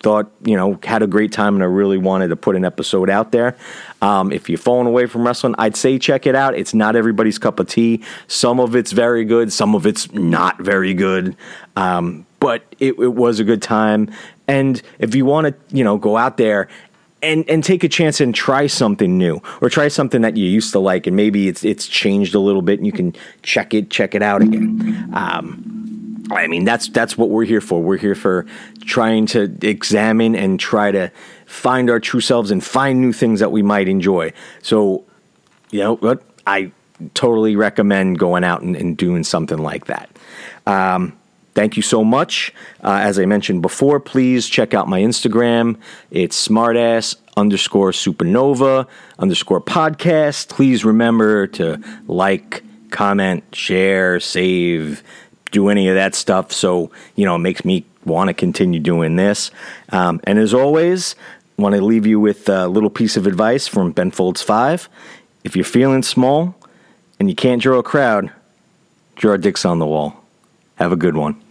thought 0.00 0.30
you 0.44 0.56
know 0.56 0.78
had 0.82 1.02
a 1.02 1.06
great 1.06 1.32
time 1.32 1.54
and 1.54 1.62
I 1.64 1.66
really 1.66 1.98
wanted 1.98 2.28
to 2.28 2.36
put 2.36 2.56
an 2.56 2.64
episode 2.64 3.10
out 3.10 3.32
there. 3.32 3.56
Um, 4.02 4.30
if 4.30 4.48
you're 4.48 4.58
falling 4.58 4.86
away 4.86 5.06
from 5.06 5.26
wrestling, 5.26 5.54
I'd 5.58 5.76
say 5.76 5.98
check 5.98 6.26
it 6.26 6.34
out. 6.34 6.54
It's 6.54 6.74
not 6.74 6.96
everybody's 6.96 7.38
cup 7.38 7.58
of 7.58 7.68
tea. 7.68 8.02
Some 8.28 8.60
of 8.60 8.76
it's 8.76 8.92
very 8.92 9.24
good, 9.24 9.52
some 9.52 9.74
of 9.74 9.86
it's 9.86 10.12
not 10.12 10.58
very 10.58 10.94
good. 10.94 11.36
Um, 11.76 12.26
but 12.38 12.62
it, 12.78 12.98
it 12.98 13.14
was 13.14 13.40
a 13.40 13.44
good 13.44 13.62
time. 13.62 14.10
And 14.46 14.80
if 14.98 15.14
you 15.14 15.24
want 15.24 15.48
to, 15.48 15.76
you 15.76 15.82
know, 15.82 15.96
go 15.96 16.16
out 16.16 16.36
there 16.36 16.68
and 17.22 17.48
and 17.48 17.64
take 17.64 17.82
a 17.84 17.88
chance 17.88 18.20
and 18.20 18.34
try 18.34 18.66
something 18.66 19.16
new 19.16 19.40
or 19.60 19.70
try 19.70 19.88
something 19.88 20.22
that 20.22 20.36
you 20.36 20.46
used 20.46 20.72
to 20.72 20.78
like 20.78 21.06
and 21.06 21.16
maybe 21.16 21.48
it's 21.48 21.64
it's 21.64 21.86
changed 21.86 22.34
a 22.34 22.38
little 22.38 22.62
bit 22.62 22.78
and 22.78 22.86
you 22.86 22.92
can 22.92 23.14
check 23.42 23.74
it 23.74 23.90
check 23.90 24.14
it 24.14 24.22
out 24.22 24.42
again. 24.42 25.10
Um, 25.14 26.26
i 26.30 26.46
mean 26.48 26.64
that's 26.64 26.88
that's 26.88 27.16
what 27.16 27.30
we're 27.30 27.44
here 27.44 27.60
for. 27.60 27.82
We're 27.82 27.96
here 27.96 28.14
for 28.14 28.46
trying 28.84 29.26
to 29.26 29.54
examine 29.62 30.34
and 30.34 30.60
try 30.60 30.90
to 30.90 31.10
find 31.46 31.88
our 31.88 32.00
true 32.00 32.20
selves 32.20 32.50
and 32.50 32.62
find 32.62 33.00
new 33.00 33.12
things 33.12 33.40
that 33.40 33.52
we 33.52 33.62
might 33.62 33.88
enjoy. 33.88 34.32
So 34.62 35.04
you 35.70 35.80
know 35.80 35.96
what? 35.96 36.22
I 36.46 36.72
totally 37.14 37.56
recommend 37.56 38.18
going 38.18 38.44
out 38.44 38.62
and, 38.62 38.76
and 38.76 38.96
doing 38.96 39.24
something 39.24 39.58
like 39.58 39.86
that. 39.86 40.10
Um, 40.66 41.18
Thank 41.56 41.78
you 41.78 41.82
so 41.82 42.04
much. 42.04 42.52
Uh, 42.84 42.98
as 43.00 43.18
I 43.18 43.24
mentioned 43.24 43.62
before, 43.62 43.98
please 43.98 44.46
check 44.46 44.74
out 44.74 44.88
my 44.88 45.00
Instagram. 45.00 45.78
It's 46.10 46.46
smartass 46.46 47.16
underscore 47.34 47.92
supernova 47.92 48.86
underscore 49.18 49.62
podcast. 49.62 50.50
Please 50.50 50.84
remember 50.84 51.46
to 51.46 51.82
like, 52.08 52.62
comment, 52.90 53.42
share, 53.54 54.20
save, 54.20 55.02
do 55.50 55.70
any 55.70 55.88
of 55.88 55.94
that 55.94 56.14
stuff. 56.14 56.52
So, 56.52 56.90
you 57.14 57.24
know, 57.24 57.36
it 57.36 57.38
makes 57.38 57.64
me 57.64 57.86
want 58.04 58.28
to 58.28 58.34
continue 58.34 58.78
doing 58.78 59.16
this. 59.16 59.50
Um, 59.88 60.20
and 60.24 60.38
as 60.38 60.52
always, 60.52 61.14
want 61.56 61.74
to 61.74 61.80
leave 61.80 62.04
you 62.04 62.20
with 62.20 62.50
a 62.50 62.68
little 62.68 62.90
piece 62.90 63.16
of 63.16 63.26
advice 63.26 63.66
from 63.66 63.92
Ben 63.92 64.10
Folds 64.10 64.42
5. 64.42 64.90
If 65.42 65.56
you're 65.56 65.64
feeling 65.64 66.02
small 66.02 66.54
and 67.18 67.30
you 67.30 67.34
can't 67.34 67.62
draw 67.62 67.78
a 67.78 67.82
crowd, 67.82 68.30
draw 69.14 69.38
dicks 69.38 69.64
on 69.64 69.78
the 69.78 69.86
wall. 69.86 70.25
Have 70.76 70.92
a 70.92 70.96
good 70.96 71.16
one. 71.16 71.42